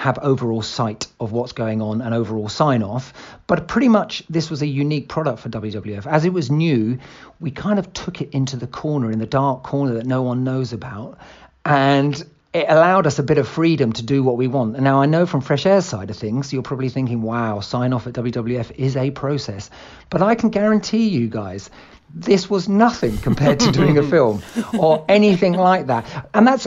have 0.01 0.19
overall 0.21 0.63
sight 0.63 1.07
of 1.21 1.31
what's 1.31 1.53
going 1.53 1.83
on 1.83 2.01
and 2.01 2.15
overall 2.15 2.49
sign 2.49 2.83
off. 2.83 3.13
But 3.47 3.69
pretty 3.69 3.89
much 3.89 4.23
this 4.31 4.49
was 4.49 4.63
a 4.63 4.67
unique 4.67 5.11
product 5.11 5.41
for 5.41 5.51
WWF. 5.51 6.07
As 6.07 6.25
it 6.25 6.33
was 6.33 6.51
new, 6.51 6.99
we 7.39 7.51
kind 7.51 7.79
of 7.79 7.93
took 7.93 8.23
it 8.23 8.31
into 8.31 8.57
the 8.57 8.67
corner, 8.67 9.11
in 9.11 9.19
the 9.19 9.27
dark 9.27 9.63
corner 9.63 9.93
that 9.95 10.07
no 10.07 10.23
one 10.23 10.43
knows 10.43 10.73
about. 10.73 11.19
And 11.67 12.15
it 12.55 12.65
allowed 12.67 13.07
us 13.07 13.19
a 13.19 13.23
bit 13.23 13.37
of 13.37 13.47
freedom 13.47 13.93
to 13.93 14.03
do 14.03 14.23
what 14.23 14.39
we 14.39 14.49
want. 14.49 14.75
And 14.75 14.85
now 14.85 15.03
I 15.03 15.05
know 15.05 15.27
from 15.27 15.43
Fresh 15.43 15.67
Air's 15.67 15.85
side 15.85 16.09
of 16.09 16.17
things, 16.17 16.51
you're 16.51 16.63
probably 16.63 16.89
thinking, 16.89 17.21
wow, 17.21 17.61
sign 17.61 17.93
off 17.93 18.07
at 18.07 18.15
WWF 18.15 18.71
is 18.77 18.97
a 18.97 19.11
process. 19.11 19.69
But 20.09 20.23
I 20.23 20.35
can 20.35 20.49
guarantee 20.49 21.09
you 21.11 21.29
guys, 21.29 21.69
this 22.15 22.49
was 22.49 22.71
nothing 22.71 23.19
compared 23.19 23.61
to 23.61 23.71
doing 23.71 23.99
a 23.99 24.03
film 24.15 24.43
or 24.79 25.05
anything 25.11 25.53
like 25.53 25.89
that. 25.89 26.31
And 26.33 26.47
that's 26.47 26.67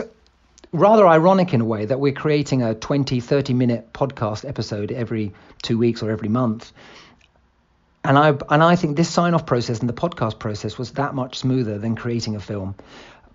rather 0.74 1.08
ironic 1.08 1.54
in 1.54 1.62
a 1.62 1.66
way 1.66 1.86
that 1.86 2.00
we're 2.00 2.14
creating 2.14 2.64
a 2.64 2.74
20, 2.74 3.20
30 3.20 3.54
minute 3.54 3.94
podcast 3.94 4.48
episode 4.48 4.92
every 4.92 5.32
two 5.62 5.78
weeks 5.78 6.04
or 6.04 6.12
every 6.12 6.28
month. 6.28 6.74
And 8.04 8.18
I 8.18 8.30
and 8.50 8.62
I 8.62 8.76
think 8.76 8.98
this 8.98 9.10
sign 9.10 9.34
off 9.34 9.46
process 9.46 9.80
and 9.80 9.88
the 9.88 9.94
podcast 9.94 10.40
process 10.40 10.78
was 10.78 10.92
that 10.94 11.14
much 11.14 11.38
smoother 11.38 11.78
than 11.78 11.96
creating 11.96 12.36
a 12.36 12.42
film. 12.42 12.76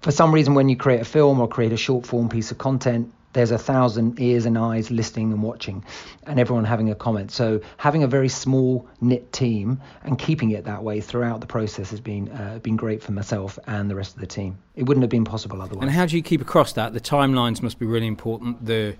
For 0.02 0.10
some 0.10 0.34
reason, 0.34 0.54
when 0.54 0.68
you 0.68 0.76
create 0.76 1.00
a 1.00 1.06
film 1.06 1.40
or 1.40 1.48
create 1.48 1.72
a 1.72 1.76
short 1.76 2.04
form 2.04 2.28
piece 2.28 2.50
of 2.50 2.58
content, 2.58 3.12
there's 3.38 3.52
a 3.52 3.58
thousand 3.58 4.18
ears 4.20 4.46
and 4.46 4.58
eyes 4.58 4.90
listening 4.90 5.32
and 5.32 5.44
watching 5.44 5.84
and 6.24 6.40
everyone 6.40 6.64
having 6.64 6.90
a 6.90 6.94
comment. 6.96 7.30
So 7.30 7.60
having 7.76 8.02
a 8.02 8.08
very 8.08 8.28
small 8.28 8.88
knit 9.00 9.32
team 9.32 9.80
and 10.02 10.18
keeping 10.18 10.50
it 10.50 10.64
that 10.64 10.82
way 10.82 11.00
throughout 11.00 11.40
the 11.40 11.46
process 11.46 11.90
has 11.90 12.00
been 12.00 12.28
uh, 12.30 12.58
been 12.60 12.74
great 12.74 13.00
for 13.00 13.12
myself 13.12 13.56
and 13.68 13.88
the 13.88 13.94
rest 13.94 14.16
of 14.16 14.20
the 14.20 14.26
team. 14.26 14.58
It 14.74 14.86
wouldn't 14.86 15.04
have 15.04 15.10
been 15.10 15.24
possible 15.24 15.62
otherwise. 15.62 15.84
And 15.84 15.92
how 15.92 16.04
do 16.04 16.16
you 16.16 16.22
keep 16.22 16.40
across 16.40 16.72
that? 16.72 16.94
The 16.94 17.00
timelines 17.00 17.62
must 17.62 17.78
be 17.78 17.86
really 17.86 18.08
important. 18.08 18.66
The 18.66 18.96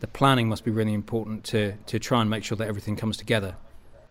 the 0.00 0.06
planning 0.06 0.48
must 0.48 0.64
be 0.64 0.70
really 0.70 0.94
important 0.94 1.44
to 1.52 1.74
to 1.84 1.98
try 1.98 2.22
and 2.22 2.30
make 2.30 2.44
sure 2.44 2.56
that 2.56 2.68
everything 2.68 2.96
comes 2.96 3.18
together 3.18 3.56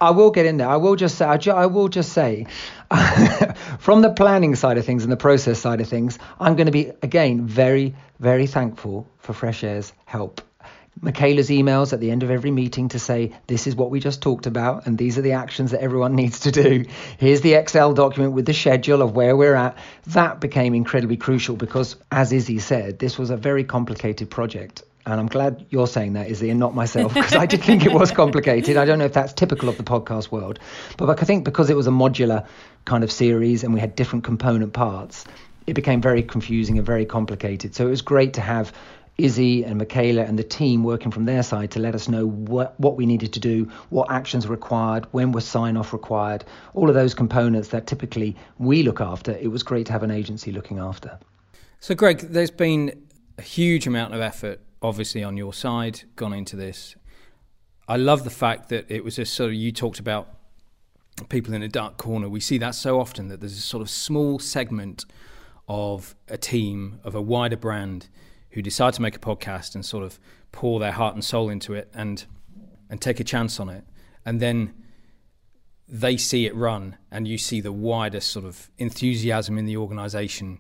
I 0.02 0.10
will 0.10 0.32
get 0.32 0.48
in 0.48 0.58
there. 0.58 0.68
I 0.68 0.78
will 0.78 0.96
just 0.96 1.16
say, 1.16 1.26
I, 1.26 1.68
will 1.68 1.88
just 1.88 2.12
say, 2.12 2.48
from 3.80 4.02
the 4.02 4.10
planning 4.10 4.56
side 4.56 4.80
of 4.80 4.86
things 4.86 5.04
and 5.04 5.12
the 5.12 5.18
process 5.18 5.60
side 5.60 5.80
of 5.80 5.88
things, 5.88 6.18
I'm 6.40 6.56
going 6.56 6.66
to 6.66 6.72
be 6.72 6.92
again 7.04 7.46
very, 7.46 7.94
very 8.20 8.48
thankful 8.48 9.08
for 9.20 9.34
Fresh 9.34 9.64
Air's 9.64 9.94
help. 10.06 10.42
Michaela's 11.00 11.50
emails 11.50 11.94
at 11.94 12.00
the 12.00 12.10
end 12.10 12.24
of 12.24 12.32
every 12.32 12.50
meeting 12.50 12.90
to 12.90 13.00
say, 13.00 13.32
This 13.46 13.68
is 13.68 13.76
what 13.76 13.92
we 13.92 14.00
just 14.00 14.24
talked 14.24 14.48
about, 14.48 14.88
and 14.88 14.98
these 14.98 15.20
are 15.20 15.22
the 15.22 15.34
actions 15.34 15.70
that 15.70 15.82
everyone 15.82 16.16
needs 16.22 16.42
to 16.42 16.52
do. 16.52 16.86
Here's 17.20 17.42
the 17.42 17.54
Excel 17.54 17.94
document 17.94 18.34
with 18.34 18.48
the 18.48 18.54
schedule 18.54 19.04
of 19.04 19.16
where 19.16 19.38
we're 19.38 19.56
at. 19.56 19.78
That 20.08 20.42
became 20.42 20.74
incredibly 20.74 21.18
crucial 21.18 21.56
because, 21.56 21.96
as 22.12 22.34
Izzy 22.34 22.58
said, 22.58 22.98
this 22.98 23.20
was 23.20 23.30
a 23.30 23.38
very 23.38 23.64
complicated 23.64 24.32
project 24.32 24.84
and 25.06 25.20
I'm 25.20 25.28
glad 25.28 25.66
you're 25.70 25.88
saying 25.88 26.14
that, 26.14 26.30
Izzy, 26.30 26.50
and 26.50 26.60
not 26.60 26.76
myself, 26.76 27.14
because 27.14 27.36
I 27.36 27.46
did 27.46 27.64
think 27.64 27.86
it 27.86 27.92
was 27.92 28.12
complicated. 28.12 28.78
I 28.78 28.86
don't 28.86 29.00
know 29.00 29.06
if 29.06 29.14
that's 29.14 29.34
typical 29.34 29.68
of 29.70 29.78
the 29.78 29.84
podcast 29.84 30.32
world, 30.32 30.60
but 30.98 31.08
like, 31.08 31.22
I 31.22 31.26
think 31.26 31.44
because 31.44 31.70
it 31.70 31.76
was 31.76 31.88
a 31.88 31.92
modular 31.92 32.46
kind 32.86 33.04
of 33.04 33.12
series 33.12 33.64
and 33.64 33.74
we 33.74 33.80
had 33.80 33.96
different 33.96 34.24
component 34.24 34.74
parts, 34.74 35.26
it 35.68 35.74
became 35.74 36.02
very 36.02 36.24
confusing 36.24 36.78
and 36.78 36.86
very 36.86 37.06
complicated. 37.06 37.76
So 37.76 37.88
it 37.88 37.90
was 37.90 38.02
great 38.02 38.34
to 38.34 38.42
have 38.42 38.74
Izzy 39.18 39.64
and 39.64 39.78
Michaela 39.78 40.24
and 40.24 40.38
the 40.38 40.44
team 40.44 40.84
working 40.84 41.12
from 41.12 41.26
their 41.26 41.44
side 41.44 41.72
to 41.72 41.80
let 41.80 41.96
us 41.96 42.08
know 42.08 42.28
what, 42.28 42.80
what 42.80 42.96
we 42.96 43.06
needed 43.06 43.34
to 43.34 43.40
do, 43.40 43.70
what 43.90 44.12
actions 44.12 44.48
were 44.48 44.56
required, 44.56 45.06
when 45.12 45.32
was 45.32 45.46
sign 45.46 45.78
off 45.78 45.94
required, 45.94 46.44
all 46.74 46.90
of 46.90 46.96
those 46.96 47.14
components 47.14 47.70
that 47.70 47.88
typically 47.88 48.36
we 48.58 48.84
look 48.84 49.02
after. 49.02 49.32
It 49.34 49.48
was 49.48 49.64
great 49.64 49.86
to 49.88 49.92
have 49.92 50.04
an 50.04 50.12
agency 50.12 50.52
looking 50.52 50.80
after. 50.80 51.20
So, 51.80 51.96
Greg, 51.96 52.20
there's 52.20 52.52
been 52.52 53.08
a 53.38 53.42
huge 53.42 53.88
amount 53.88 54.14
of 54.14 54.22
effort 54.22 54.60
obviously 54.82 55.24
on 55.24 55.38
your 55.38 55.54
side 55.54 56.02
gone 56.16 56.34
into 56.34 56.56
this. 56.56 56.96
I 57.88 57.98
love 57.98 58.24
the 58.24 58.30
fact 58.30 58.70
that 58.70 58.90
it 58.90 59.04
was 59.04 59.20
a 59.20 59.26
sort 59.26 59.50
of 59.50 59.56
you 59.56 59.72
talked 59.72 60.00
about 60.00 60.30
people 61.30 61.54
in 61.54 61.62
a 61.62 61.68
dark 61.68 61.98
corner. 61.98 62.30
We 62.30 62.40
see 62.40 62.58
that 62.60 62.76
so 62.76 63.00
often 63.00 63.28
that 63.28 63.40
there's 63.40 63.58
a 63.58 63.62
sort 63.62 63.82
of 63.82 63.90
small 63.90 64.40
segment 64.40 65.06
of 65.68 66.16
a 66.28 66.38
team 66.38 67.00
of 67.04 67.16
a 67.16 67.22
wider 67.22 67.58
brand 67.58 68.10
who 68.52 68.62
decide 68.62 68.94
to 68.94 69.02
make 69.02 69.16
a 69.16 69.20
podcast 69.20 69.76
and 69.76 69.86
sort 69.86 70.04
of 70.04 70.20
pour 70.52 70.80
their 70.80 70.92
heart 70.92 71.14
and 71.14 71.24
soul 71.24 71.50
into 71.50 71.74
it 71.74 71.90
and 71.94 72.26
and 72.90 73.02
take 73.02 73.20
a 73.22 73.24
chance 73.24 73.60
on 73.60 73.70
it 73.70 73.86
and 74.26 74.42
then 74.42 74.74
they 75.88 76.18
see 76.18 76.46
it 76.46 76.54
run 76.56 76.98
and 77.10 77.28
you 77.28 77.38
see 77.38 77.62
the 77.62 77.72
wider 77.72 78.20
sort 78.20 78.46
of 78.46 78.70
enthusiasm 78.78 79.58
in 79.58 79.66
the 79.66 79.78
organization 79.78 80.60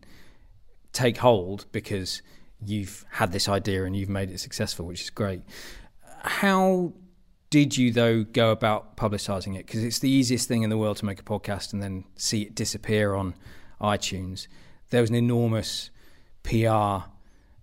take 0.93 1.17
hold 1.17 1.65
because 1.71 2.21
you've 2.65 3.05
had 3.09 3.31
this 3.31 3.49
idea 3.49 3.85
and 3.85 3.95
you've 3.95 4.09
made 4.09 4.29
it 4.29 4.39
successful, 4.39 4.85
which 4.85 5.01
is 5.01 5.09
great. 5.09 5.41
How 6.23 6.93
did 7.49 7.77
you 7.77 7.91
though 7.91 8.23
go 8.23 8.51
about 8.51 8.95
publicizing 8.95 9.55
it? 9.55 9.65
Because 9.65 9.83
it's 9.83 9.99
the 9.99 10.09
easiest 10.09 10.47
thing 10.47 10.63
in 10.63 10.69
the 10.69 10.77
world 10.77 10.97
to 10.97 11.05
make 11.05 11.19
a 11.19 11.23
podcast 11.23 11.73
and 11.73 11.81
then 11.81 12.05
see 12.15 12.43
it 12.43 12.55
disappear 12.55 13.13
on 13.13 13.33
iTunes. 13.81 14.47
There 14.89 15.01
was 15.01 15.09
an 15.09 15.15
enormous 15.15 15.89
PR 16.43 17.07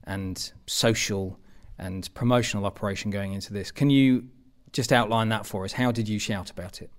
and 0.05 0.53
social 0.67 1.39
and 1.79 2.13
promotional 2.15 2.67
operation 2.67 3.11
going 3.11 3.33
into 3.33 3.53
this. 3.53 3.71
Can 3.71 3.91
you 3.91 4.29
just 4.73 4.93
outline 4.93 5.29
that 5.29 5.47
for 5.47 5.65
us? 5.65 5.73
How 5.73 5.93
did 5.93 6.09
you 6.09 6.19
shout 6.19 6.51
about 6.51 6.83
it? 6.83 6.91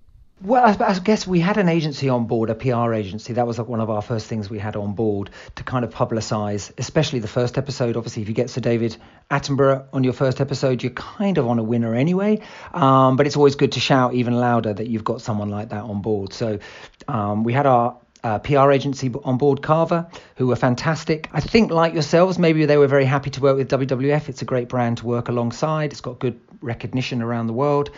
Well, 0.42 0.64
I, 0.64 0.84
I, 0.84 0.98
guess 0.98 1.26
we 1.26 1.38
had 1.38 1.58
an 1.58 1.68
agency 1.68 2.08
on 2.08 2.24
board, 2.24 2.48
a 2.48 2.54
PR 2.54 2.94
agency. 2.94 3.34
That 3.34 3.46
was 3.46 3.58
like 3.58 3.68
one 3.68 3.80
of 3.80 3.90
our 3.90 4.00
first 4.00 4.26
things 4.26 4.48
we 4.48 4.58
had 4.58 4.74
on 4.74 4.94
board 4.94 5.28
to 5.56 5.64
kind 5.64 5.84
of 5.84 5.92
publicise, 5.92 6.72
especially 6.78 7.18
the 7.18 7.28
first 7.28 7.58
episode. 7.58 7.94
Obviously, 7.94 8.22
if 8.22 8.28
you 8.28 8.34
get 8.34 8.48
Sir 8.48 8.62
David 8.62 8.96
Attenborough 9.30 9.84
on 9.92 10.02
your 10.02 10.14
first 10.14 10.40
episode, 10.40 10.82
you're 10.82 10.92
kind 10.92 11.36
of 11.36 11.46
on 11.46 11.58
a 11.58 11.62
winner 11.62 11.94
anyway. 11.94 12.40
Um, 12.72 13.16
but 13.16 13.26
it's 13.26 13.36
always 13.36 13.54
good 13.54 13.72
to 13.72 13.80
shout 13.80 14.14
even 14.14 14.32
louder 14.32 14.72
that 14.72 14.88
you've 14.88 15.04
got 15.04 15.20
someone 15.20 15.50
like 15.50 15.68
that 15.70 15.82
on 15.82 16.00
board. 16.00 16.32
So 16.32 16.58
um, 17.06 17.44
we 17.44 17.52
had 17.52 17.66
our 17.66 17.98
uh, 18.24 18.38
PR 18.38 18.70
agency 18.72 19.12
on 19.24 19.36
board, 19.36 19.60
Carver, 19.60 20.08
who 20.36 20.46
were 20.46 20.56
fantastic. 20.56 21.28
I 21.34 21.40
think, 21.40 21.70
like 21.70 21.92
yourselves, 21.92 22.38
maybe 22.38 22.64
they 22.64 22.78
were 22.78 22.86
very 22.86 23.04
happy 23.04 23.28
to 23.28 23.42
work 23.42 23.58
with 23.58 23.68
WWF. 23.68 24.30
It's 24.30 24.40
a 24.40 24.46
great 24.46 24.70
brand 24.70 24.98
to 24.98 25.06
work 25.06 25.28
alongside. 25.28 25.92
It's 25.92 26.00
got 26.00 26.18
good 26.18 26.40
recognition 26.62 27.20
around 27.20 27.46
the 27.46 27.52
world. 27.52 27.90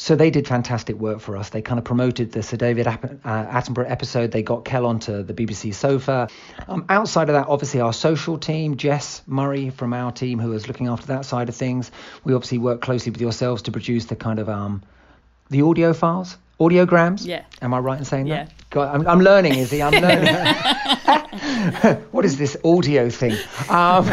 So 0.00 0.14
they 0.14 0.30
did 0.30 0.46
fantastic 0.46 0.94
work 0.94 1.18
for 1.18 1.36
us. 1.36 1.50
They 1.50 1.60
kind 1.60 1.76
of 1.76 1.84
promoted 1.84 2.30
the 2.30 2.40
Sir 2.40 2.56
David 2.56 2.86
uh, 2.86 2.92
Attenborough 2.94 3.90
episode. 3.90 4.30
They 4.30 4.44
got 4.44 4.66
Cel 4.66 4.86
onto 4.86 5.24
the 5.24 5.34
BBC 5.34 5.74
sofa. 5.74 6.28
Um, 6.68 6.84
outside 6.88 7.28
of 7.28 7.32
that, 7.34 7.48
obviously 7.48 7.80
our 7.80 7.92
social 7.92 8.38
team, 8.38 8.76
Jess 8.76 9.22
Murray 9.26 9.70
from 9.70 9.92
our 9.92 10.12
team, 10.12 10.38
who 10.38 10.50
was 10.50 10.68
looking 10.68 10.86
after 10.86 11.08
that 11.08 11.24
side 11.24 11.48
of 11.48 11.56
things. 11.56 11.90
We 12.22 12.32
obviously 12.32 12.58
work 12.58 12.80
closely 12.80 13.10
with 13.10 13.20
yourselves 13.20 13.62
to 13.62 13.72
produce 13.72 14.04
the 14.04 14.14
kind 14.14 14.38
of 14.38 14.48
um, 14.48 14.84
the 15.50 15.62
audio 15.62 15.92
files 15.92 16.36
audiograms. 16.60 17.24
Yeah. 17.26 17.44
Am 17.62 17.72
I 17.74 17.78
right 17.78 17.98
in 17.98 18.04
saying 18.04 18.26
yeah. 18.26 18.44
that? 18.44 18.52
God, 18.70 18.94
I'm, 18.94 19.06
I'm 19.06 19.20
learning, 19.20 19.54
Izzy. 19.54 19.82
I'm 19.82 19.92
learning. 20.02 20.34
what 22.10 22.24
is 22.24 22.36
this 22.36 22.56
audio 22.64 23.08
thing? 23.08 23.36
Um, 23.68 24.06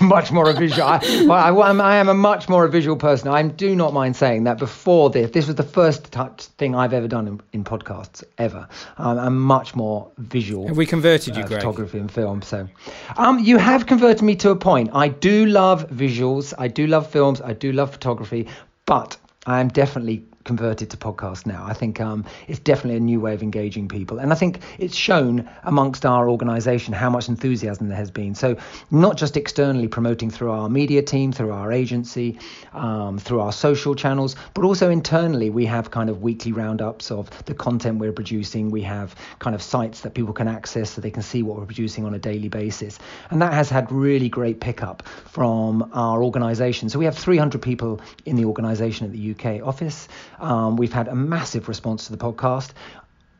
much 0.00 0.32
more 0.32 0.50
a 0.50 0.54
visual. 0.54 0.82
I, 0.82 0.98
I, 1.30 1.50
I, 1.50 1.96
am 1.96 2.08
a 2.08 2.14
much 2.14 2.48
more 2.48 2.64
a 2.64 2.70
visual 2.70 2.96
person. 2.96 3.28
I 3.28 3.42
do 3.42 3.76
not 3.76 3.92
mind 3.92 4.16
saying 4.16 4.44
that 4.44 4.58
before 4.58 5.10
this, 5.10 5.30
this 5.30 5.46
was 5.46 5.56
the 5.56 5.62
first 5.62 6.10
touch 6.10 6.44
thing 6.44 6.74
I've 6.74 6.92
ever 6.92 7.08
done 7.08 7.28
in, 7.28 7.40
in 7.52 7.64
podcasts 7.64 8.24
ever. 8.38 8.66
Um, 8.98 9.18
I'm 9.18 9.38
much 9.38 9.74
more 9.74 10.10
visual. 10.18 10.66
Have 10.68 10.76
we 10.76 10.86
converted 10.86 11.36
you, 11.36 11.42
uh, 11.42 11.46
Greg? 11.46 11.60
Photography 11.60 11.98
and 11.98 12.10
film. 12.10 12.42
So, 12.42 12.68
um, 13.16 13.38
you 13.38 13.58
have 13.58 13.86
converted 13.86 14.22
me 14.22 14.36
to 14.36 14.50
a 14.50 14.56
point. 14.56 14.90
I 14.92 15.08
do 15.08 15.46
love 15.46 15.88
visuals. 15.90 16.54
I 16.58 16.68
do 16.68 16.86
love 16.86 17.10
films. 17.10 17.40
I 17.40 17.52
do 17.52 17.72
love 17.72 17.92
photography. 17.92 18.48
But 18.86 19.16
I 19.46 19.60
am 19.60 19.68
definitely 19.68 20.24
converted 20.44 20.90
to 20.90 20.96
podcast 20.96 21.46
now. 21.46 21.64
I 21.66 21.74
think 21.74 22.00
um, 22.00 22.24
it's 22.48 22.58
definitely 22.58 22.96
a 22.96 23.00
new 23.00 23.20
way 23.20 23.34
of 23.34 23.42
engaging 23.42 23.88
people. 23.88 24.18
And 24.18 24.32
I 24.32 24.34
think 24.34 24.60
it's 24.78 24.96
shown 24.96 25.48
amongst 25.64 26.06
our 26.06 26.30
organization 26.30 26.94
how 26.94 27.10
much 27.10 27.28
enthusiasm 27.28 27.88
there 27.88 27.96
has 27.96 28.10
been. 28.10 28.34
So, 28.34 28.56
not 28.90 29.16
just 29.16 29.36
externally 29.36 29.88
promoting 29.88 30.30
through 30.30 30.50
our 30.50 30.68
media 30.68 31.02
team, 31.02 31.32
through 31.32 31.52
our 31.52 31.72
agency, 31.72 32.38
um, 32.72 33.18
through 33.18 33.40
our 33.40 33.52
social 33.52 33.94
channels, 33.94 34.34
but 34.54 34.64
also 34.64 34.90
internally, 34.90 35.50
we 35.50 35.66
have 35.66 35.90
kind 35.90 36.08
of 36.08 36.22
weekly 36.22 36.52
roundups 36.52 37.10
of 37.10 37.28
the 37.44 37.54
content 37.54 37.98
we're 37.98 38.12
producing. 38.12 38.70
We 38.70 38.82
have 38.82 39.14
kind 39.40 39.54
of 39.54 39.62
sites 39.62 40.00
that 40.00 40.14
people 40.14 40.32
can 40.32 40.48
access 40.48 40.90
so 40.90 41.00
they 41.00 41.10
can 41.10 41.22
see 41.22 41.42
what 41.42 41.58
we're 41.58 41.66
producing 41.66 42.04
on 42.06 42.14
a 42.14 42.18
daily 42.18 42.48
basis. 42.48 42.98
And 43.30 43.42
that 43.42 43.52
has 43.52 43.68
had 43.68 43.92
really 43.92 44.28
great 44.28 44.60
pickup 44.60 45.06
from 45.26 45.90
our 45.92 46.22
organization. 46.22 46.88
So, 46.88 46.98
we 46.98 47.04
have 47.04 47.16
300 47.16 47.60
people 47.60 48.00
in 48.24 48.36
the 48.36 48.46
organization 48.46 49.06
at 49.06 49.12
the 49.12 49.30
UK 49.32 49.66
office. 49.66 50.08
Um, 50.40 50.76
we've 50.76 50.92
had 50.92 51.08
a 51.08 51.14
massive 51.14 51.68
response 51.68 52.06
to 52.06 52.12
the 52.12 52.18
podcast. 52.18 52.70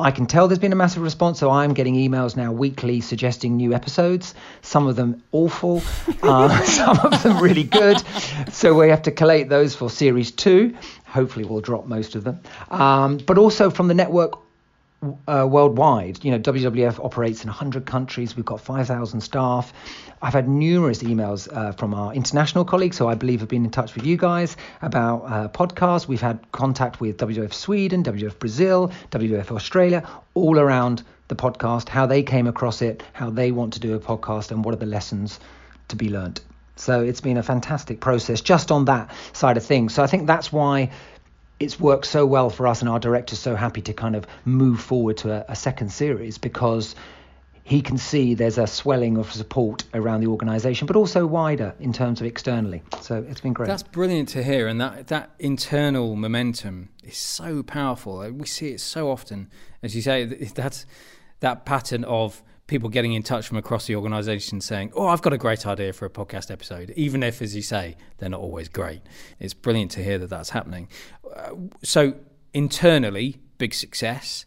I 0.01 0.11
can 0.13 0.27
tell 0.27 0.49
there's 0.49 0.59
been 0.59 0.73
a 0.73 0.77
massive 0.77 1.03
response, 1.03 1.39
so 1.39 1.51
I'm 1.51 1.75
getting 1.75 1.95
emails 1.95 2.35
now 2.35 2.53
weekly 2.53 3.03
suggesting 3.03 3.57
new 3.57 3.75
episodes. 3.75 4.35
Some 4.63 4.87
of 4.87 4.97
them 4.97 5.23
awful, 5.31 5.83
uh, 6.23 6.63
some 6.65 6.99
of 7.01 7.23
them 7.23 7.43
really 7.43 7.65
good. 7.65 7.99
So 8.51 8.75
we 8.75 8.89
have 8.89 9.03
to 9.03 9.11
collate 9.11 9.51
those 9.51 9.75
for 9.75 9.91
series 9.91 10.31
two. 10.31 10.75
Hopefully, 11.05 11.45
we'll 11.45 11.61
drop 11.61 11.87
most 11.87 12.15
of 12.15 12.25
them. 12.25 12.41
Um, 12.71 13.19
but 13.19 13.37
also 13.37 13.69
from 13.69 13.89
the 13.89 13.95
network 13.95 14.39
uh, 15.27 15.47
worldwide. 15.49 16.25
You 16.25 16.33
know, 16.33 16.39
WWF 16.39 17.03
operates 17.05 17.43
in 17.43 17.49
100 17.49 17.87
countries. 17.87 18.37
We've 18.37 18.45
got 18.45 18.61
5,000 18.61 19.21
staff. 19.21 19.73
I've 20.23 20.35
had 20.35 20.49
numerous 20.49 21.03
emails 21.03 21.51
uh, 21.51 21.73
from 21.73 21.95
our 21.95 22.13
international 22.13 22.65
colleagues, 22.65 22.99
who 22.99 23.07
I 23.07 23.15
believe 23.15 23.41
have 23.41 23.49
been 23.49 23.65
in 23.65 23.71
touch 23.71 23.95
with 23.95 24.05
you 24.05 24.17
guys 24.17 24.57
about 24.83 25.23
uh, 25.23 25.49
podcasts. 25.49 26.07
We've 26.07 26.21
had 26.21 26.51
contact 26.53 27.01
with 27.01 27.17
WWF 27.17 27.55
Sweden, 27.55 28.05
WWF 28.05 28.39
Brazil, 28.39 28.93
WWF 29.11 29.51
Australia, 29.51 30.09
all 30.35 30.59
around 30.59 31.03
the 31.29 31.37
podcast, 31.37 31.89
how 31.89 32.07
they 32.07 32.23
came 32.23 32.47
across 32.47 32.83
it, 32.83 33.03
how 33.13 33.31
they 33.31 33.53
want 33.53 33.75
to 33.75 33.81
do 33.81 33.95
a 33.95 33.99
podcast, 33.99 34.51
and 34.51 34.65
what 34.65 34.75
are 34.75 34.79
the 34.79 34.87
lessons 34.87 35.41
to 35.89 35.97
be 35.97 36.11
learnt. 36.11 36.41
So 36.77 37.03
it's 37.03 37.21
been 37.21 37.37
a 37.37 37.43
fantastic 37.43 38.01
process 38.01 38.41
just 38.41 38.71
on 38.71 38.87
that 38.87 39.15
side 39.33 39.57
of 39.57 39.65
things. 39.65 39.95
So 39.95 40.03
I 40.03 40.07
think 40.07 40.27
that's 40.27 40.53
why 40.53 40.91
it's 41.61 41.79
worked 41.79 42.07
so 42.07 42.25
well 42.27 42.51
for 42.51 42.67
us, 42.67 42.81
and 42.81 42.89
our 42.89 42.99
director's 42.99 43.39
so 43.39 43.55
happy 43.55 43.83
to 43.83 43.93
kind 43.93 44.17
of 44.17 44.27
move 44.45 44.81
forward 44.81 45.19
to 45.19 45.33
a, 45.33 45.45
a 45.53 45.55
second 45.55 45.93
series 45.93 46.39
because 46.39 46.97
he 47.63 47.83
can 47.83 47.99
see 47.99 48.35
there's 48.35 48.59
a 48.59 48.67
swelling 48.67 49.19
of 49.19 49.31
support 49.31 49.85
around 49.95 50.23
the 50.23 50.27
organisation, 50.27 50.87
but 50.87 50.97
also 50.97 51.27
wider 51.27 51.75
in 51.79 51.93
terms 51.93 52.21
of 52.21 52.27
externally. 52.27 52.83
So 53.03 53.25
it's 53.29 53.43
been 53.43 53.53
great. 53.53 53.69
That's 53.69 53.83
brilliant 53.83 54.31
to 54.31 54.43
hear, 54.43 54.67
and 54.67 54.81
that 54.81 55.09
that 55.09 55.31
internal 55.39 56.17
momentum 56.17 56.89
is 57.05 57.19
so 57.19 57.63
powerful. 57.63 58.29
We 58.33 58.47
see 58.47 58.71
it 58.71 58.81
so 58.81 59.11
often, 59.11 59.51
as 59.83 59.95
you 59.95 60.03
say. 60.03 60.25
That's 60.25 60.87
that 61.41 61.67
pattern 61.67 62.05
of 62.05 62.43
people 62.71 62.89
getting 62.89 63.15
in 63.15 63.23
touch 63.23 63.49
from 63.49 63.59
across 63.59 63.87
the 63.87 63.97
organization 63.97 64.61
saying, 64.61 64.93
Oh, 64.95 65.09
I've 65.09 65.21
got 65.21 65.33
a 65.33 65.39
great 65.39 65.67
idea 65.67 65.93
for 65.93 66.07
a 66.07 66.11
podcast 66.11 66.53
episode, 66.53 66.91
even 66.97 67.25
if, 67.25 67.43
as 67.43 67.55
you 67.57 67.63
say, 67.63 67.97
they're 68.19 68.29
not 68.29 68.41
always 68.41 68.69
great. 68.69 69.03
It's 69.41 69.53
brilliant 69.53 69.91
to 69.93 70.05
hear 70.05 70.19
that 70.19 70.31
that's 70.31 70.51
happening. 70.51 70.89
Uh, 71.35 71.51
so, 71.83 72.15
internally, 72.55 73.41
big 73.59 73.75
success. 73.75 74.47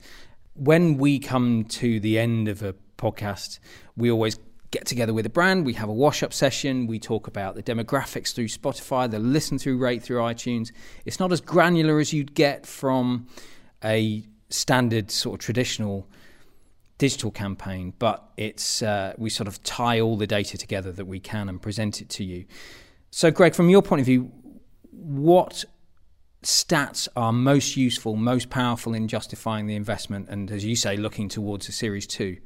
When 0.55 0.97
we 0.97 1.19
come 1.19 1.65
to 1.65 1.99
the 1.99 2.17
end 2.17 2.47
of 2.47 2.63
a 2.63 2.75
podcast, 2.97 3.59
we 3.97 4.09
always 4.09 4.39
get 4.71 4.85
together 4.85 5.13
with 5.13 5.25
a 5.25 5.29
brand, 5.29 5.65
we 5.65 5.73
have 5.73 5.89
a 5.89 5.93
wash 5.93 6.23
up 6.23 6.31
session, 6.31 6.87
we 6.87 6.99
talk 6.99 7.27
about 7.27 7.55
the 7.55 7.61
demographics 7.61 8.33
through 8.33 8.47
Spotify, 8.47 9.11
the 9.11 9.19
listen 9.19 9.59
through 9.59 9.77
rate 9.77 10.01
through 10.01 10.19
iTunes. 10.19 10.71
It's 11.05 11.19
not 11.19 11.33
as 11.33 11.41
granular 11.41 11.99
as 11.99 12.13
you'd 12.13 12.33
get 12.33 12.65
from 12.65 13.27
a 13.83 14.23
standard 14.49 15.11
sort 15.11 15.41
of 15.41 15.45
traditional 15.45 16.07
digital 17.03 17.31
campaign, 17.31 17.93
but 17.99 18.31
it's 18.37 18.81
uh, 18.81 19.13
we 19.17 19.29
sort 19.29 19.49
of 19.49 19.61
tie 19.63 19.99
all 19.99 20.15
the 20.15 20.25
data 20.25 20.57
together 20.57 20.89
that 20.89 21.03
we 21.03 21.19
can 21.19 21.49
and 21.49 21.61
present 21.61 22.01
it 22.01 22.07
to 22.07 22.23
you. 22.23 22.45
So, 23.11 23.29
Greg, 23.29 23.53
from 23.53 23.69
your 23.69 23.81
point 23.81 23.99
of 23.99 24.05
view, 24.05 24.31
what 24.91 25.65
stats 26.43 27.09
are 27.17 27.33
most 27.33 27.75
useful, 27.75 28.15
most 28.15 28.49
powerful 28.49 28.93
in 28.93 29.09
justifying 29.09 29.67
the 29.67 29.75
investment, 29.75 30.29
and 30.29 30.49
as 30.49 30.63
you 30.63 30.77
say, 30.77 30.95
looking 30.95 31.27
towards 31.27 31.67
a 31.67 31.73
series 31.73 32.07
two? 32.07 32.37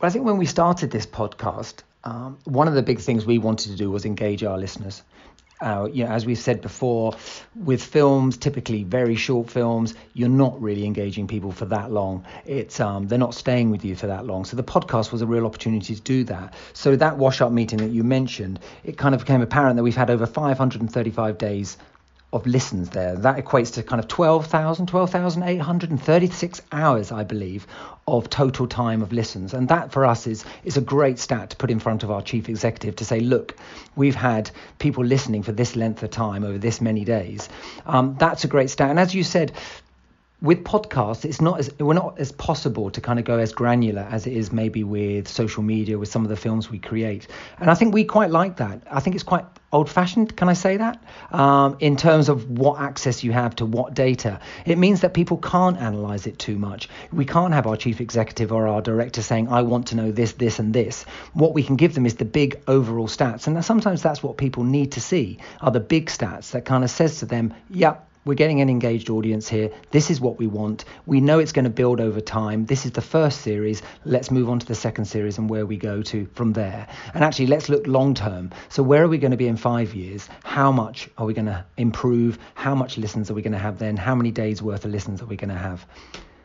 Well, 0.00 0.10
I 0.10 0.12
think 0.12 0.26
when 0.26 0.36
we 0.36 0.44
started 0.44 0.90
this 0.90 1.06
podcast, 1.06 1.76
um, 2.04 2.36
one 2.44 2.68
of 2.68 2.74
the 2.74 2.82
big 2.82 2.98
things 2.98 3.24
we 3.24 3.38
wanted 3.38 3.70
to 3.70 3.76
do 3.76 3.90
was 3.90 4.04
engage 4.04 4.44
our 4.44 4.58
listeners 4.58 5.02
uh, 5.60 5.88
you 5.92 6.04
know, 6.04 6.10
as 6.10 6.24
we've 6.24 6.38
said 6.38 6.60
before, 6.60 7.14
with 7.54 7.82
films, 7.82 8.36
typically 8.36 8.84
very 8.84 9.16
short 9.16 9.50
films, 9.50 9.94
you're 10.14 10.28
not 10.28 10.60
really 10.60 10.84
engaging 10.84 11.26
people 11.26 11.52
for 11.52 11.64
that 11.66 11.90
long. 11.90 12.24
It's 12.46 12.80
um, 12.80 13.08
they're 13.08 13.18
not 13.18 13.34
staying 13.34 13.70
with 13.70 13.84
you 13.84 13.96
for 13.96 14.06
that 14.06 14.26
long. 14.26 14.44
So 14.44 14.56
the 14.56 14.64
podcast 14.64 15.12
was 15.12 15.22
a 15.22 15.26
real 15.26 15.46
opportunity 15.46 15.94
to 15.94 16.00
do 16.00 16.24
that. 16.24 16.54
So 16.72 16.96
that 16.96 17.18
wash 17.18 17.40
up 17.40 17.52
meeting 17.52 17.78
that 17.78 17.90
you 17.90 18.04
mentioned, 18.04 18.60
it 18.84 18.96
kind 18.96 19.14
of 19.14 19.20
became 19.20 19.42
apparent 19.42 19.76
that 19.76 19.82
we've 19.82 19.96
had 19.96 20.10
over 20.10 20.26
535 20.26 21.38
days 21.38 21.76
of 22.32 22.46
listens 22.46 22.90
there. 22.90 23.16
That 23.16 23.42
equates 23.42 23.72
to 23.74 23.82
kind 23.82 24.00
of 24.00 24.08
12,000, 24.08 24.86
12,836 24.86 26.62
hours, 26.72 27.10
I 27.10 27.24
believe, 27.24 27.66
of 28.06 28.28
total 28.28 28.66
time 28.66 29.00
of 29.00 29.12
listens. 29.12 29.54
And 29.54 29.68
that 29.68 29.92
for 29.92 30.04
us 30.04 30.26
is, 30.26 30.44
is 30.62 30.76
a 30.76 30.82
great 30.82 31.18
stat 31.18 31.50
to 31.50 31.56
put 31.56 31.70
in 31.70 31.78
front 31.78 32.02
of 32.02 32.10
our 32.10 32.20
chief 32.20 32.48
executive 32.48 32.96
to 32.96 33.04
say, 33.04 33.20
look, 33.20 33.56
we've 33.96 34.14
had 34.14 34.50
people 34.78 35.04
listening 35.04 35.42
for 35.42 35.52
this 35.52 35.74
length 35.74 36.02
of 36.02 36.10
time 36.10 36.44
over 36.44 36.58
this 36.58 36.80
many 36.82 37.04
days. 37.04 37.48
Um, 37.86 38.16
that's 38.18 38.44
a 38.44 38.48
great 38.48 38.68
stat. 38.68 38.90
And 38.90 39.00
as 39.00 39.14
you 39.14 39.24
said, 39.24 39.52
with 40.40 40.62
podcasts, 40.64 41.24
it's 41.24 41.40
not 41.40 41.58
as 41.58 41.70
we're 41.80 41.94
not 41.94 42.18
as 42.20 42.30
possible 42.30 42.90
to 42.90 43.00
kind 43.00 43.18
of 43.18 43.24
go 43.24 43.38
as 43.38 43.52
granular 43.52 44.02
as 44.02 44.26
it 44.26 44.34
is 44.34 44.52
maybe 44.52 44.84
with 44.84 45.26
social 45.26 45.64
media 45.64 45.98
with 45.98 46.08
some 46.08 46.22
of 46.22 46.28
the 46.28 46.36
films 46.36 46.70
we 46.70 46.78
create, 46.78 47.26
and 47.58 47.68
I 47.68 47.74
think 47.74 47.92
we 47.92 48.04
quite 48.04 48.30
like 48.30 48.58
that. 48.58 48.82
I 48.88 49.00
think 49.00 49.16
it's 49.16 49.24
quite 49.24 49.44
old-fashioned. 49.72 50.36
Can 50.36 50.48
I 50.48 50.54
say 50.54 50.78
that? 50.78 51.02
Um, 51.30 51.76
in 51.80 51.96
terms 51.96 52.28
of 52.28 52.50
what 52.50 52.80
access 52.80 53.22
you 53.22 53.32
have 53.32 53.56
to 53.56 53.66
what 53.66 53.94
data, 53.94 54.40
it 54.64 54.78
means 54.78 55.02
that 55.02 55.14
people 55.14 55.36
can't 55.36 55.76
analyze 55.76 56.26
it 56.26 56.38
too 56.38 56.58
much. 56.58 56.88
We 57.12 57.24
can't 57.24 57.52
have 57.52 57.66
our 57.66 57.76
chief 57.76 58.00
executive 58.00 58.52
or 58.52 58.66
our 58.66 58.80
director 58.80 59.22
saying, 59.22 59.48
"I 59.48 59.62
want 59.62 59.88
to 59.88 59.96
know 59.96 60.10
this, 60.10 60.32
this, 60.32 60.58
and 60.58 60.72
this." 60.72 61.04
What 61.34 61.54
we 61.54 61.62
can 61.62 61.76
give 61.76 61.94
them 61.94 62.06
is 62.06 62.14
the 62.14 62.24
big 62.24 62.60
overall 62.66 63.08
stats, 63.08 63.46
and 63.46 63.64
sometimes 63.64 64.02
that's 64.02 64.22
what 64.22 64.36
people 64.36 64.64
need 64.64 64.92
to 64.92 65.00
see 65.00 65.38
are 65.60 65.70
the 65.70 65.80
big 65.80 66.06
stats 66.06 66.52
that 66.52 66.64
kind 66.64 66.84
of 66.84 66.90
says 66.90 67.18
to 67.18 67.26
them, 67.26 67.54
"Yeah." 67.70 67.96
We're 68.24 68.34
getting 68.34 68.60
an 68.60 68.68
engaged 68.68 69.10
audience 69.10 69.48
here. 69.48 69.70
This 69.90 70.10
is 70.10 70.20
what 70.20 70.38
we 70.38 70.46
want. 70.46 70.84
We 71.06 71.20
know 71.20 71.38
it's 71.38 71.52
going 71.52 71.64
to 71.64 71.70
build 71.70 72.00
over 72.00 72.20
time. 72.20 72.66
This 72.66 72.84
is 72.84 72.92
the 72.92 73.00
first 73.00 73.40
series. 73.40 73.82
Let's 74.04 74.30
move 74.30 74.50
on 74.50 74.58
to 74.58 74.66
the 74.66 74.74
second 74.74 75.04
series 75.04 75.38
and 75.38 75.48
where 75.48 75.64
we 75.64 75.76
go 75.76 76.02
to 76.02 76.26
from 76.34 76.52
there. 76.52 76.88
And 77.14 77.24
actually, 77.24 77.46
let's 77.46 77.68
look 77.68 77.86
long 77.86 78.14
term. 78.14 78.50
So, 78.68 78.82
where 78.82 79.02
are 79.02 79.08
we 79.08 79.18
going 79.18 79.30
to 79.30 79.36
be 79.36 79.48
in 79.48 79.56
five 79.56 79.94
years? 79.94 80.28
How 80.44 80.72
much 80.72 81.08
are 81.16 81.26
we 81.26 81.32
going 81.32 81.46
to 81.46 81.64
improve? 81.76 82.38
How 82.54 82.74
much 82.74 82.98
listens 82.98 83.30
are 83.30 83.34
we 83.34 83.42
going 83.42 83.52
to 83.52 83.58
have 83.58 83.78
then? 83.78 83.96
How 83.96 84.14
many 84.14 84.30
days 84.30 84.60
worth 84.60 84.84
of 84.84 84.90
listens 84.90 85.22
are 85.22 85.26
we 85.26 85.36
going 85.36 85.50
to 85.50 85.56
have? 85.56 85.86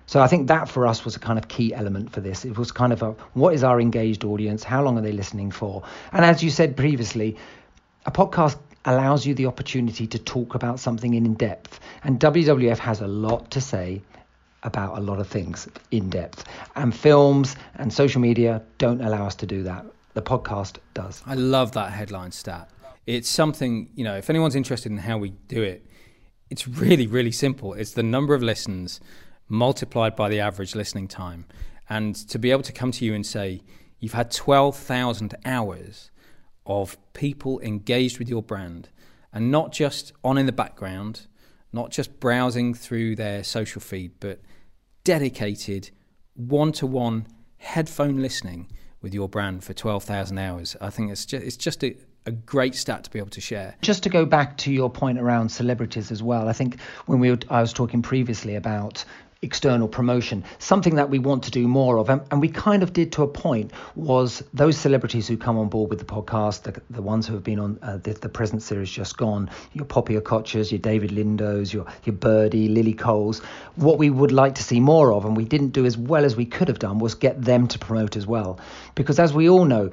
So 0.06 0.22
I 0.22 0.28
think 0.28 0.48
that 0.50 0.70
for 0.70 0.86
us 0.86 1.04
was 1.04 1.16
a 1.16 1.20
kind 1.20 1.40
of 1.40 1.48
key 1.48 1.74
element 1.74 2.12
for 2.12 2.22
this. 2.22 2.46
It 2.46 2.58
was 2.58 2.72
kind 2.72 2.94
of 2.94 3.02
a 3.02 3.12
what 3.34 3.54
is 3.54 3.64
our 3.64 3.82
engaged 3.82 4.24
audience? 4.24 4.64
How 4.64 4.84
long 4.84 4.98
are 4.98 5.02
they 5.02 5.12
listening 5.12 5.50
for? 5.50 5.84
And 6.12 6.24
as 6.24 6.44
you 6.44 6.50
said 6.50 6.78
previously, 6.78 7.38
a 8.06 8.12
podcast 8.12 8.58
allows 8.86 9.26
you 9.26 9.34
the 9.34 9.46
opportunity 9.46 10.08
to 10.08 10.19
talk 10.19 10.56
about 10.56 10.80
something 10.80 11.13
in 11.13 11.34
depth. 11.36 11.80
And 12.04 12.19
WWF 12.19 12.78
has 12.80 13.02
a 13.02 13.08
lot 13.08 13.50
to 13.52 13.62
say 13.62 14.02
about 14.63 14.98
a 14.98 15.02
lot 15.02 15.19
of 15.19 15.28
things 15.28 15.67
in 15.91 16.10
depth. 16.10 16.46
And 16.76 16.96
films 16.96 17.56
and 17.76 17.91
social 17.91 18.22
media 18.22 18.62
don't 18.78 19.02
allow 19.02 19.26
us 19.26 19.36
to 19.36 19.46
do 19.46 19.63
that. 19.63 19.86
The 20.13 20.22
podcast 20.22 20.78
does. 20.93 21.22
I 21.26 21.36
love 21.36 21.72
that 21.74 21.91
headline 21.91 22.32
stat. 22.32 22.69
It's 23.06 23.28
something, 23.30 23.89
you 23.96 24.04
know, 24.04 24.15
if 24.15 24.30
anyone's 24.30 24.56
interested 24.56 24.91
in 24.91 25.00
how 25.00 25.17
we 25.17 25.32
do 25.48 25.62
it, 25.62 25.86
it's 26.50 26.67
really, 26.67 27.08
really 27.08 27.32
simple. 27.32 27.74
It's 27.74 27.91
the 27.91 28.04
number 28.04 28.34
of 28.34 28.43
listens 28.43 29.02
multiplied 29.50 30.15
by 30.15 30.30
the 30.30 30.39
average 30.39 30.76
listening 30.76 31.08
time. 31.08 31.46
And 31.89 32.15
to 32.30 32.39
be 32.39 32.52
able 32.52 32.63
to 32.63 32.72
come 32.72 32.91
to 32.91 33.06
you 33.06 33.13
and 33.13 33.26
say, 33.26 33.62
you've 34.00 34.13
had 34.13 34.32
12,000 34.32 35.36
hours 35.46 36.12
of 36.65 36.97
people 37.13 37.60
engaged 37.60 38.19
with 38.19 38.30
your 38.30 38.41
brand 38.41 38.89
and 39.34 39.52
not 39.52 39.71
just 39.71 40.13
on 40.23 40.38
in 40.38 40.45
the 40.45 40.52
background, 40.52 41.28
not 41.71 41.89
just 41.91 42.19
browsing 42.19 42.73
through 42.73 43.15
their 43.15 43.43
social 43.43 43.82
feed, 43.82 44.12
but 44.19 44.39
dedicated 45.04 45.89
one 46.36 46.71
to 46.73 46.88
one 46.88 47.28
headphone 47.58 48.21
listening 48.21 48.69
with 49.02 49.13
your 49.13 49.28
brand 49.28 49.63
for 49.63 49.73
12,000 49.73 50.38
hours. 50.38 50.76
I 50.80 50.89
think 50.89 51.12
it's 51.12 51.26
just, 51.26 51.43
it's 51.43 51.58
just 51.58 51.84
a, 51.84 51.95
a 52.26 52.32
great 52.32 52.76
stat 52.76 53.04
to 53.04 53.10
be 53.10 53.19
able 53.19 53.30
to 53.32 53.41
share. 53.41 53.76
Just 53.82 54.04
to 54.04 54.10
go 54.10 54.26
back 54.26 54.58
to 54.60 54.71
your 54.71 54.89
point 54.89 55.19
around 55.19 55.49
celebrities 55.49 56.12
as 56.12 56.23
well, 56.23 56.47
I 56.47 56.54
think 56.54 56.80
when 57.06 57.19
we 57.19 57.32
were, 57.32 57.39
I 57.49 57.60
was 57.60 57.73
talking 57.73 58.02
previously 58.02 58.56
about 58.56 59.04
external 59.44 59.88
promotion. 59.88 60.44
Something 60.60 60.96
that 60.96 61.10
we 61.10 61.20
want 61.20 61.44
to 61.44 61.52
do 61.52 61.68
more 61.68 61.98
of, 61.98 62.10
and, 62.10 62.22
and, 62.32 62.42
we 62.42 62.50
kind 62.50 62.82
of 62.82 62.94
did 62.94 63.12
to 63.14 63.24
a 63.24 63.28
point, 63.28 63.72
was 63.96 64.42
those 64.54 64.78
celebrities 64.78 65.28
who 65.28 65.38
come 65.38 65.58
on 65.58 65.70
board 65.70 65.90
with 65.90 66.00
the 66.00 66.06
podcast, 66.06 66.64
the, 66.64 66.82
the 66.90 67.02
ones 67.02 67.28
who 67.28 67.34
have 67.34 67.44
been 67.44 67.60
on 67.60 67.80
uh, 67.82 67.98
the, 67.98 68.14
the, 68.14 68.30
present 68.30 68.62
series 68.64 68.90
just 68.90 69.18
gone, 69.18 69.50
your 69.74 69.86
Poppy 69.86 70.16
Okotchas, 70.16 70.72
your 70.72 70.80
David 70.80 71.12
Lindos, 71.12 71.72
your, 71.72 71.86
your 72.04 72.16
Birdie, 72.16 72.68
Lily 72.68 72.94
Coles. 72.94 73.40
What 73.76 73.98
we 73.98 74.10
would 74.10 74.32
like 74.32 74.56
to 74.56 74.64
see 74.64 74.80
more 74.80 75.14
of, 75.14 75.26
and 75.26 75.38
we 75.38 75.46
didn't 75.46 75.70
do 75.70 75.86
as 75.86 75.98
well 75.98 76.26
as 76.26 76.36
we 76.36 76.46
could 76.46 76.68
have 76.68 76.80
done, 76.80 77.00
was 77.00 77.16
get 77.16 77.42
them 77.42 77.68
to 77.68 77.80
promote 77.80 78.16
as 78.16 78.26
well. 78.26 78.60
Because 78.96 79.20
as 79.20 79.34
we 79.34 79.50
all 79.50 79.66
know, 79.66 79.92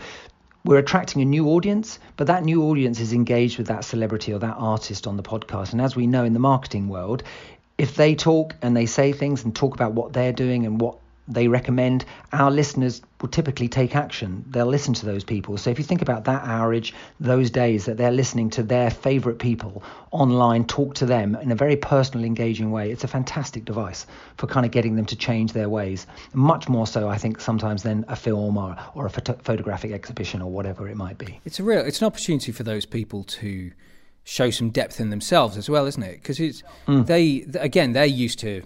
we're 0.62 0.78
attracting 0.78 1.22
a 1.22 1.24
new 1.24 1.48
audience, 1.48 1.98
but 2.16 2.26
that 2.26 2.44
new 2.44 2.64
audience 2.64 3.00
is 3.00 3.14
engaged 3.14 3.56
with 3.56 3.68
that 3.68 3.82
celebrity 3.82 4.34
or 4.34 4.38
that 4.40 4.56
artist 4.58 5.06
on 5.06 5.16
the 5.16 5.22
podcast. 5.22 5.72
And 5.72 5.80
as 5.80 5.96
we 5.96 6.06
know 6.06 6.24
in 6.24 6.34
the 6.34 6.38
marketing 6.38 6.88
world, 6.88 7.22
if 7.80 7.96
they 7.96 8.14
talk 8.14 8.54
and 8.60 8.76
they 8.76 8.84
say 8.84 9.10
things 9.10 9.42
and 9.42 9.56
talk 9.56 9.74
about 9.74 9.92
what 9.92 10.12
they're 10.12 10.34
doing 10.34 10.66
and 10.66 10.78
what 10.78 10.98
they 11.26 11.48
recommend, 11.48 12.04
our 12.30 12.50
listeners 12.50 13.00
will 13.22 13.30
typically 13.30 13.68
take 13.68 13.96
action. 13.96 14.44
They'll 14.50 14.66
listen 14.66 14.92
to 14.94 15.06
those 15.06 15.24
people. 15.24 15.56
So 15.56 15.70
if 15.70 15.78
you 15.78 15.84
think 15.84 16.02
about 16.02 16.24
that 16.24 16.44
hourage, 16.44 16.92
those 17.20 17.50
days 17.50 17.86
that 17.86 17.96
they're 17.96 18.10
listening 18.10 18.50
to 18.50 18.62
their 18.62 18.90
favorite 18.90 19.38
people 19.38 19.82
online, 20.10 20.66
talk 20.66 20.94
to 20.96 21.06
them 21.06 21.36
in 21.36 21.50
a 21.52 21.54
very 21.54 21.76
personal, 21.76 22.26
engaging 22.26 22.70
way, 22.70 22.90
it's 22.90 23.04
a 23.04 23.08
fantastic 23.08 23.64
device 23.64 24.06
for 24.36 24.46
kind 24.46 24.66
of 24.66 24.72
getting 24.72 24.96
them 24.96 25.06
to 25.06 25.16
change 25.16 25.54
their 25.54 25.70
ways. 25.70 26.06
Much 26.34 26.68
more 26.68 26.86
so, 26.86 27.08
I 27.08 27.16
think, 27.16 27.40
sometimes 27.40 27.82
than 27.82 28.04
a 28.08 28.16
film 28.16 28.58
or, 28.58 28.76
or 28.94 29.06
a 29.06 29.10
photo- 29.10 29.38
photographic 29.42 29.92
exhibition 29.92 30.42
or 30.42 30.50
whatever 30.50 30.86
it 30.86 30.98
might 30.98 31.16
be. 31.16 31.40
It's 31.46 31.58
a 31.58 31.62
real, 31.62 31.80
it's 31.80 32.02
an 32.02 32.06
opportunity 32.08 32.52
for 32.52 32.62
those 32.62 32.84
people 32.84 33.24
to 33.24 33.70
show 34.30 34.48
some 34.48 34.70
depth 34.70 35.00
in 35.00 35.10
themselves 35.10 35.56
as 35.56 35.68
well, 35.68 35.86
isn't 35.86 36.04
it? 36.04 36.22
Because 36.22 36.38
it's 36.38 36.62
mm. 36.86 37.04
they 37.04 37.44
again 37.58 37.92
they're 37.92 38.06
used 38.06 38.38
to 38.38 38.62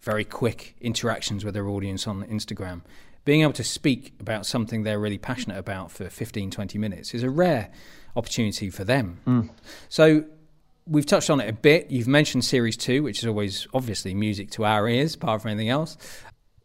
very 0.00 0.24
quick 0.24 0.74
interactions 0.80 1.44
with 1.44 1.54
their 1.54 1.68
audience 1.68 2.08
on 2.08 2.24
Instagram. 2.24 2.82
Being 3.24 3.42
able 3.42 3.52
to 3.52 3.64
speak 3.64 4.14
about 4.18 4.46
something 4.46 4.82
they're 4.82 4.98
really 4.98 5.18
passionate 5.18 5.58
about 5.58 5.92
for 5.92 6.08
15, 6.08 6.50
20 6.50 6.78
minutes 6.78 7.14
is 7.14 7.22
a 7.22 7.30
rare 7.30 7.70
opportunity 8.16 8.68
for 8.68 8.82
them. 8.82 9.20
Mm. 9.26 9.50
So 9.88 10.24
we've 10.86 11.06
touched 11.06 11.30
on 11.30 11.40
it 11.40 11.48
a 11.48 11.52
bit. 11.52 11.88
You've 11.90 12.08
mentioned 12.08 12.44
series 12.44 12.76
two, 12.76 13.04
which 13.04 13.20
is 13.20 13.26
always 13.26 13.68
obviously 13.72 14.12
music 14.12 14.50
to 14.52 14.64
our 14.64 14.88
ears, 14.88 15.14
apart 15.14 15.42
from 15.42 15.52
anything 15.52 15.68
else. 15.68 15.96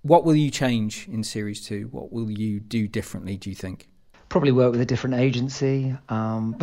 What 0.02 0.26
will 0.26 0.36
you 0.36 0.50
change 0.50 1.08
in 1.08 1.24
series 1.24 1.64
two? 1.64 1.90
What 1.92 2.12
will 2.12 2.32
you 2.32 2.60
do 2.60 2.88
differently, 2.88 3.38
do 3.38 3.52
you 3.52 3.56
think? 3.56 3.91
Probably 4.32 4.54
work 4.54 4.72
with 4.72 4.80
a 4.82 4.86
different 4.86 5.16
agency. 5.18 5.94
Um, 6.08 6.56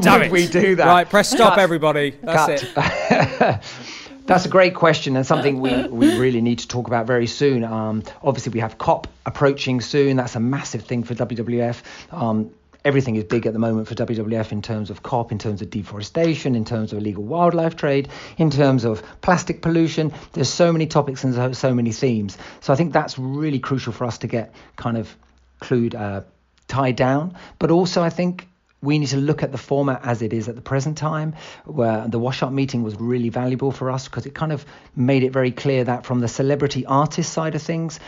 Damn 0.00 0.22
it. 0.22 0.32
we 0.32 0.46
do 0.46 0.76
that? 0.76 0.86
Right, 0.86 1.08
press 1.08 1.30
stop, 1.30 1.50
Cut. 1.54 1.58
everybody. 1.60 2.16
That's 2.22 2.64
Cut. 2.72 2.84
it. 3.10 3.60
That's 4.26 4.44
a 4.44 4.48
great 4.48 4.74
question 4.74 5.14
and 5.14 5.24
something 5.24 5.60
we, 5.60 5.86
we 5.86 6.18
really 6.18 6.40
need 6.40 6.58
to 6.60 6.66
talk 6.66 6.88
about 6.88 7.06
very 7.06 7.28
soon. 7.28 7.62
Um, 7.62 8.02
obviously, 8.24 8.50
we 8.52 8.60
have 8.60 8.76
COP 8.78 9.06
approaching 9.24 9.80
soon. 9.80 10.16
That's 10.16 10.34
a 10.34 10.40
massive 10.40 10.82
thing 10.82 11.04
for 11.04 11.14
WWF. 11.14 11.80
Um, 12.12 12.50
everything 12.86 13.16
is 13.16 13.24
big 13.24 13.46
at 13.46 13.52
the 13.52 13.58
moment 13.58 13.88
for 13.88 13.96
WWF 13.96 14.52
in 14.52 14.62
terms 14.62 14.90
of 14.90 15.02
COP, 15.02 15.32
in 15.32 15.38
terms 15.38 15.60
of 15.60 15.68
deforestation, 15.70 16.54
in 16.54 16.64
terms 16.64 16.92
of 16.92 16.98
illegal 16.98 17.24
wildlife 17.24 17.74
trade, 17.74 18.08
in 18.38 18.48
terms 18.48 18.84
of 18.84 19.02
plastic 19.22 19.60
pollution. 19.60 20.12
There's 20.34 20.48
so 20.48 20.72
many 20.72 20.86
topics 20.86 21.24
and 21.24 21.56
so, 21.56 21.74
many 21.74 21.90
themes. 21.90 22.38
So 22.60 22.72
I 22.72 22.76
think 22.76 22.92
that's 22.92 23.18
really 23.18 23.58
crucial 23.58 23.92
for 23.92 24.04
us 24.04 24.18
to 24.18 24.28
get 24.28 24.54
kind 24.76 24.96
of 24.96 25.14
clued, 25.60 25.96
uh, 25.96 26.20
tied 26.68 26.94
down. 26.94 27.34
But 27.58 27.72
also, 27.72 28.04
I 28.04 28.10
think 28.10 28.46
we 28.82 29.00
need 29.00 29.08
to 29.08 29.16
look 29.16 29.42
at 29.42 29.50
the 29.50 29.58
format 29.58 30.04
as 30.04 30.22
it 30.22 30.32
is 30.32 30.48
at 30.48 30.54
the 30.54 30.62
present 30.62 30.96
time, 30.96 31.34
where 31.64 32.06
the 32.06 32.20
wash 32.20 32.44
up 32.44 32.52
meeting 32.52 32.84
was 32.84 32.94
really 32.94 33.30
valuable 33.30 33.72
for 33.72 33.90
us 33.90 34.06
because 34.06 34.26
it 34.26 34.34
kind 34.34 34.52
of 34.52 34.64
made 34.94 35.24
it 35.24 35.32
very 35.32 35.50
clear 35.50 35.82
that 35.82 36.06
from 36.06 36.20
the 36.20 36.28
celebrity 36.28 36.86
artist 36.86 37.32
side 37.32 37.56
of 37.56 37.62
things, 37.62 37.98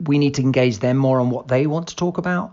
we 0.00 0.18
need 0.18 0.34
to 0.34 0.42
engage 0.42 0.80
them 0.80 0.96
more 0.96 1.20
on 1.20 1.30
what 1.30 1.46
they 1.46 1.68
want 1.68 1.88
to 1.88 1.96
talk 1.96 2.18
about 2.18 2.52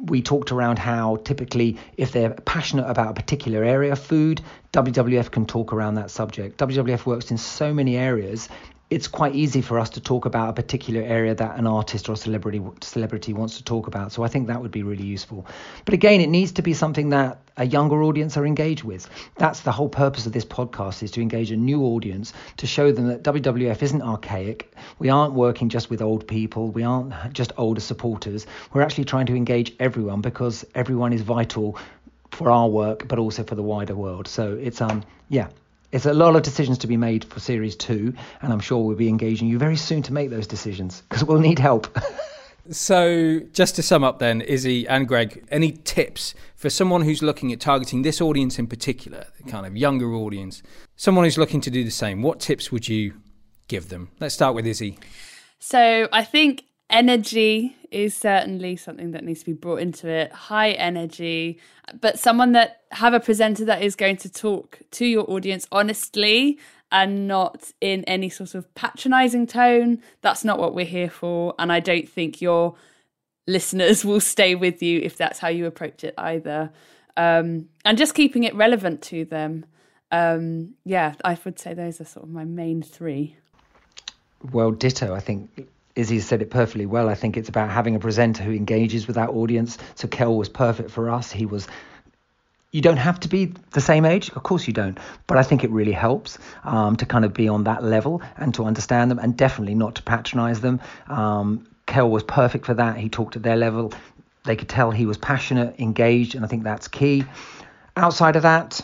we 0.00 0.22
talked 0.22 0.52
around 0.52 0.78
how 0.78 1.16
typically 1.16 1.78
if 1.96 2.12
they're 2.12 2.30
passionate 2.30 2.88
about 2.88 3.10
a 3.10 3.14
particular 3.14 3.64
area 3.64 3.92
of 3.92 3.98
food 3.98 4.42
WWF 4.72 5.30
can 5.30 5.46
talk 5.46 5.72
around 5.72 5.94
that 5.94 6.10
subject. 6.10 6.58
WWF 6.58 7.06
works 7.06 7.30
in 7.30 7.38
so 7.38 7.72
many 7.72 7.96
areas 7.96 8.48
it's 8.88 9.08
quite 9.08 9.34
easy 9.34 9.62
for 9.62 9.80
us 9.80 9.90
to 9.90 10.00
talk 10.00 10.26
about 10.26 10.48
a 10.48 10.52
particular 10.52 11.02
area 11.02 11.34
that 11.34 11.58
an 11.58 11.66
artist 11.66 12.08
or 12.08 12.16
celebrity 12.16 12.62
celebrity 12.80 13.32
wants 13.32 13.56
to 13.56 13.64
talk 13.64 13.88
about. 13.88 14.12
So 14.12 14.22
I 14.22 14.28
think 14.28 14.46
that 14.46 14.62
would 14.62 14.70
be 14.70 14.84
really 14.84 15.04
useful. 15.04 15.44
But 15.84 15.94
again, 15.94 16.20
it 16.20 16.28
needs 16.28 16.52
to 16.52 16.62
be 16.62 16.72
something 16.72 17.08
that 17.08 17.38
a 17.56 17.66
younger 17.66 18.02
audience 18.04 18.36
are 18.36 18.46
engaged 18.46 18.84
with. 18.84 19.08
That's 19.36 19.60
the 19.60 19.72
whole 19.72 19.88
purpose 19.88 20.26
of 20.26 20.32
this 20.32 20.44
podcast 20.44 21.02
is 21.02 21.10
to 21.12 21.20
engage 21.20 21.50
a 21.50 21.56
new 21.56 21.82
audience 21.82 22.32
to 22.58 22.66
show 22.68 22.92
them 22.92 23.08
that 23.08 23.24
WWF 23.24 23.82
isn't 23.82 24.02
archaic. 24.02 24.72
We 25.00 25.08
aren't 25.08 25.34
working 25.34 25.68
just 25.68 25.90
with 25.90 26.00
old 26.00 26.28
people. 26.28 26.68
We 26.68 26.84
aren't 26.84 27.32
just 27.32 27.52
older 27.56 27.80
supporters. 27.80 28.46
We're 28.72 28.82
actually 28.82 29.06
trying 29.06 29.26
to 29.26 29.34
engage 29.34 29.74
everyone 29.80 30.20
because 30.20 30.64
everyone 30.76 31.12
is 31.12 31.22
vital 31.22 31.76
for 32.30 32.50
our 32.50 32.68
work, 32.68 33.08
but 33.08 33.18
also 33.18 33.42
for 33.42 33.56
the 33.56 33.62
wider 33.62 33.96
world. 33.96 34.28
So 34.28 34.54
it's 34.54 34.80
um 34.80 35.02
yeah, 35.28 35.48
it's 35.96 36.04
a 36.04 36.12
lot 36.12 36.36
of 36.36 36.42
decisions 36.42 36.76
to 36.78 36.86
be 36.86 36.98
made 36.98 37.24
for 37.24 37.40
series 37.40 37.74
two, 37.74 38.12
and 38.42 38.52
I'm 38.52 38.60
sure 38.60 38.84
we'll 38.84 38.96
be 38.96 39.08
engaging 39.08 39.48
you 39.48 39.58
very 39.58 39.76
soon 39.76 40.02
to 40.02 40.12
make 40.12 40.28
those 40.28 40.46
decisions 40.46 41.00
because 41.08 41.24
we'll 41.24 41.40
need 41.40 41.58
help. 41.58 41.88
so, 42.70 43.40
just 43.54 43.76
to 43.76 43.82
sum 43.82 44.04
up, 44.04 44.18
then, 44.18 44.42
Izzy 44.42 44.86
and 44.86 45.08
Greg, 45.08 45.46
any 45.50 45.72
tips 45.72 46.34
for 46.54 46.68
someone 46.68 47.00
who's 47.00 47.22
looking 47.22 47.50
at 47.50 47.60
targeting 47.60 48.02
this 48.02 48.20
audience 48.20 48.58
in 48.58 48.66
particular, 48.66 49.24
the 49.38 49.50
kind 49.50 49.64
of 49.64 49.74
younger 49.74 50.12
audience, 50.12 50.62
someone 50.96 51.24
who's 51.24 51.38
looking 51.38 51.62
to 51.62 51.70
do 51.70 51.82
the 51.82 51.90
same? 51.90 52.20
What 52.20 52.40
tips 52.40 52.70
would 52.70 52.88
you 52.88 53.14
give 53.66 53.88
them? 53.88 54.10
Let's 54.20 54.34
start 54.34 54.54
with 54.54 54.66
Izzy. 54.66 54.98
So, 55.60 56.10
I 56.12 56.24
think 56.24 56.64
energy 56.90 57.76
is 57.90 58.14
certainly 58.14 58.76
something 58.76 59.12
that 59.12 59.24
needs 59.24 59.40
to 59.40 59.46
be 59.46 59.52
brought 59.52 59.80
into 59.80 60.08
it. 60.08 60.32
High 60.32 60.72
energy. 60.72 61.58
But 62.00 62.18
someone 62.18 62.52
that 62.52 62.82
have 62.92 63.14
a 63.14 63.20
presenter 63.20 63.64
that 63.64 63.82
is 63.82 63.96
going 63.96 64.16
to 64.18 64.30
talk 64.30 64.80
to 64.92 65.06
your 65.06 65.28
audience 65.30 65.66
honestly 65.72 66.58
and 66.92 67.26
not 67.26 67.72
in 67.80 68.04
any 68.04 68.28
sort 68.28 68.54
of 68.54 68.72
patronizing 68.74 69.46
tone 69.46 70.00
that's 70.20 70.44
not 70.44 70.58
what 70.58 70.74
we're 70.74 70.84
here 70.84 71.10
for. 71.10 71.54
And 71.58 71.72
i 71.72 71.80
don't 71.80 72.08
think 72.08 72.40
your 72.40 72.76
listeners 73.46 74.04
will 74.08 74.20
stay 74.20 74.54
with 74.54 74.82
you 74.82 75.00
if 75.00 75.16
that's 75.16 75.38
how 75.38 75.48
you 75.48 75.66
approach 75.66 76.04
it 76.04 76.14
either. 76.18 76.70
Um, 77.16 77.70
and 77.84 77.96
just 77.96 78.14
keeping 78.14 78.44
it 78.44 78.54
relevant 78.54 79.00
to 79.02 79.24
them. 79.24 79.64
Um, 80.12 80.74
yeah 80.84 81.14
i 81.24 81.36
would 81.44 81.58
say 81.58 81.74
those 81.74 82.00
are 82.00 82.04
sort 82.04 82.26
of 82.26 82.30
my 82.30 82.44
main 82.44 82.82
three. 82.82 83.36
Well 84.52 84.70
ditto 84.70 85.14
i 85.14 85.20
think 85.20 85.68
Izzy 85.96 86.20
said 86.20 86.42
it 86.42 86.50
perfectly 86.50 86.86
well. 86.86 87.08
I 87.08 87.14
think 87.14 87.36
it's 87.36 87.48
about 87.48 87.70
having 87.70 87.96
a 87.96 87.98
presenter 87.98 88.42
who 88.42 88.52
engages 88.52 89.06
with 89.06 89.16
that 89.16 89.30
audience. 89.30 89.78
So 89.94 90.08
Cel 90.12 90.36
was 90.36 90.48
perfect 90.48 90.90
for 90.90 91.10
us. 91.10 91.32
He 91.32 91.46
was. 91.46 91.66
You 92.70 92.82
don't 92.82 92.98
have 92.98 93.18
to 93.20 93.28
be 93.28 93.54
the 93.72 93.80
same 93.80 94.04
age, 94.04 94.28
of 94.30 94.42
course 94.42 94.66
you 94.66 94.74
don't, 94.74 94.98
but 95.26 95.38
I 95.38 95.42
think 95.42 95.64
it 95.64 95.70
really 95.70 95.92
helps 95.92 96.36
um, 96.62 96.96
to 96.96 97.06
kind 97.06 97.24
of 97.24 97.32
be 97.32 97.48
on 97.48 97.64
that 97.64 97.82
level 97.82 98.20
and 98.36 98.52
to 98.54 98.64
understand 98.64 99.10
them, 99.10 99.18
and 99.18 99.34
definitely 99.34 99.74
not 99.74 99.94
to 99.94 100.02
patronise 100.02 100.60
them. 100.60 100.80
Um, 101.06 101.66
Cel 101.88 102.10
was 102.10 102.22
perfect 102.22 102.66
for 102.66 102.74
that. 102.74 102.98
He 102.98 103.08
talked 103.08 103.36
at 103.36 103.42
their 103.42 103.56
level. 103.56 103.94
They 104.44 104.56
could 104.56 104.68
tell 104.68 104.90
he 104.90 105.06
was 105.06 105.16
passionate, 105.16 105.80
engaged, 105.80 106.34
and 106.34 106.44
I 106.44 106.48
think 106.48 106.64
that's 106.64 106.88
key. 106.88 107.24
Outside 107.96 108.36
of 108.36 108.42
that, 108.42 108.82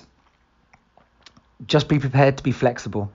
just 1.66 1.88
be 1.88 1.98
prepared 1.98 2.38
to 2.38 2.42
be 2.42 2.52
flexible. 2.52 3.12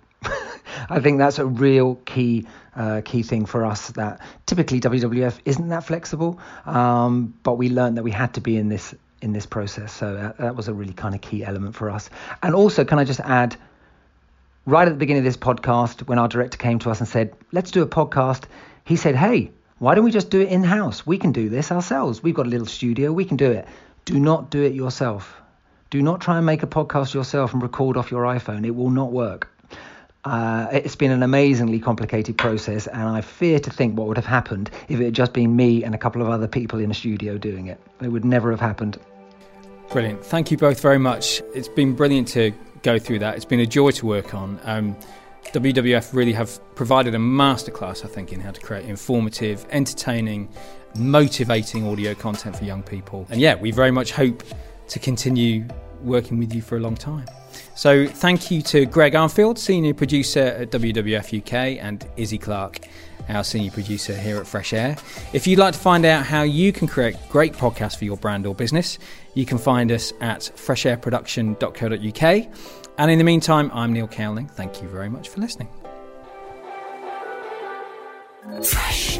I 0.89 0.99
think 0.99 1.17
that's 1.17 1.39
a 1.39 1.45
real 1.45 1.95
key 2.05 2.47
uh, 2.75 3.01
key 3.03 3.23
thing 3.23 3.45
for 3.45 3.65
us 3.65 3.89
that 3.91 4.21
typically 4.45 4.79
WWF 4.79 5.39
isn't 5.45 5.69
that 5.69 5.83
flexible, 5.83 6.39
um, 6.65 7.33
but 7.43 7.57
we 7.57 7.69
learned 7.69 7.97
that 7.97 8.03
we 8.03 8.11
had 8.11 8.33
to 8.35 8.41
be 8.41 8.57
in 8.57 8.69
this 8.69 8.93
in 9.21 9.33
this 9.33 9.45
process. 9.45 9.91
So 9.91 10.13
that, 10.13 10.37
that 10.37 10.55
was 10.55 10.67
a 10.67 10.73
really 10.73 10.93
kind 10.93 11.15
of 11.15 11.21
key 11.21 11.43
element 11.43 11.75
for 11.75 11.89
us. 11.89 12.09
And 12.43 12.53
also, 12.53 12.85
can 12.85 12.99
I 12.99 13.03
just 13.03 13.19
add, 13.19 13.55
right 14.65 14.87
at 14.87 14.91
the 14.91 14.97
beginning 14.97 15.21
of 15.21 15.25
this 15.25 15.37
podcast, 15.37 16.07
when 16.07 16.19
our 16.19 16.27
director 16.27 16.57
came 16.57 16.79
to 16.79 16.91
us 16.91 16.99
and 16.99 17.07
said, 17.07 17.33
"Let's 17.51 17.71
do 17.71 17.81
a 17.81 17.87
podcast," 17.87 18.43
he 18.83 18.95
said, 18.95 19.15
"Hey." 19.15 19.51
Why 19.79 19.93
don't 19.93 20.05
we 20.05 20.09
just 20.09 20.31
do 20.31 20.41
it 20.41 20.49
in 20.49 20.63
house? 20.63 21.05
We 21.05 21.19
can 21.19 21.31
do 21.31 21.49
this 21.49 21.71
ourselves. 21.71 22.23
We've 22.23 22.33
got 22.33 22.47
a 22.47 22.49
little 22.49 22.65
studio. 22.65 23.11
We 23.11 23.25
can 23.25 23.37
do 23.37 23.51
it. 23.51 23.67
Do 24.05 24.19
not 24.19 24.49
do 24.49 24.63
it 24.63 24.73
yourself. 24.73 25.39
Do 25.91 26.01
not 26.01 26.19
try 26.19 26.37
and 26.37 26.45
make 26.45 26.63
a 26.63 26.67
podcast 26.67 27.13
yourself 27.13 27.53
and 27.53 27.61
record 27.61 27.95
off 27.95 28.09
your 28.09 28.23
iPhone. 28.23 28.65
It 28.65 28.71
will 28.71 28.89
not 28.89 29.11
work. 29.11 29.49
Uh, 30.27 30.67
it's 30.73 30.95
been 30.95 31.11
an 31.11 31.23
amazingly 31.23 31.79
complicated 31.79 32.37
process, 32.37 32.85
and 32.87 33.03
I 33.03 33.21
fear 33.21 33.59
to 33.59 33.69
think 33.69 33.97
what 33.97 34.07
would 34.07 34.17
have 34.17 34.25
happened 34.25 34.69
if 34.89 34.99
it 34.99 35.05
had 35.05 35.13
just 35.13 35.31
been 35.31 35.55
me 35.55 35.85
and 35.85 35.95
a 35.95 35.97
couple 35.97 36.21
of 36.21 36.27
other 36.27 36.49
people 36.49 36.79
in 36.79 36.91
a 36.91 36.93
studio 36.93 37.37
doing 37.37 37.67
it. 37.67 37.79
It 38.01 38.09
would 38.09 38.25
never 38.25 38.51
have 38.51 38.59
happened. 38.59 38.99
Brilliant. 39.89 40.25
Thank 40.25 40.51
you 40.51 40.57
both 40.57 40.81
very 40.81 40.97
much. 40.97 41.41
It's 41.55 41.69
been 41.69 41.95
brilliant 41.95 42.27
to 42.29 42.51
go 42.83 42.99
through 42.99 43.19
that. 43.19 43.37
It's 43.37 43.45
been 43.45 43.61
a 43.61 43.65
joy 43.65 43.91
to 43.91 44.05
work 44.05 44.33
on. 44.33 44.59
Um, 44.65 44.97
WWF 45.53 46.13
really 46.13 46.33
have 46.33 46.59
provided 46.75 47.15
a 47.15 47.19
masterclass, 47.19 48.03
I 48.03 48.09
think, 48.09 48.33
in 48.33 48.41
how 48.41 48.51
to 48.51 48.59
create 48.59 48.83
informative, 48.83 49.65
entertaining, 49.69 50.49
motivating 50.97 51.87
audio 51.87 52.13
content 52.13 52.57
for 52.57 52.65
young 52.65 52.83
people. 52.83 53.25
And 53.29 53.39
yeah, 53.39 53.55
we 53.55 53.71
very 53.71 53.91
much 53.91 54.11
hope 54.11 54.43
to 54.89 54.99
continue 54.99 55.65
working 56.03 56.37
with 56.37 56.53
you 56.53 56.61
for 56.61 56.75
a 56.75 56.81
long 56.81 56.95
time. 56.95 57.27
So 57.75 58.07
thank 58.07 58.51
you 58.51 58.61
to 58.63 58.85
Greg 58.85 59.13
Armfield, 59.13 59.57
senior 59.57 59.93
producer 59.93 60.39
at 60.39 60.71
WWF 60.71 61.41
UK, 61.41 61.83
and 61.83 62.05
Izzy 62.17 62.37
Clark, 62.37 62.79
our 63.29 63.43
senior 63.43 63.71
producer 63.71 64.15
here 64.15 64.37
at 64.37 64.47
Fresh 64.47 64.73
Air. 64.73 64.97
If 65.33 65.47
you'd 65.47 65.59
like 65.59 65.73
to 65.73 65.79
find 65.79 66.05
out 66.05 66.25
how 66.25 66.43
you 66.43 66.71
can 66.71 66.87
create 66.87 67.15
great 67.29 67.53
podcasts 67.53 67.97
for 67.97 68.05
your 68.05 68.17
brand 68.17 68.45
or 68.45 68.55
business, 68.55 68.99
you 69.33 69.45
can 69.45 69.57
find 69.57 69.91
us 69.91 70.13
at 70.21 70.41
freshairproduction.co.uk. 70.41 72.47
And 72.97 73.11
in 73.11 73.17
the 73.17 73.23
meantime, 73.23 73.71
I'm 73.73 73.93
Neil 73.93 74.07
Cowling. 74.07 74.47
Thank 74.47 74.81
you 74.81 74.89
very 74.89 75.09
much 75.09 75.29
for 75.29 75.39
listening. 75.39 75.69
Fresh. 78.63 79.19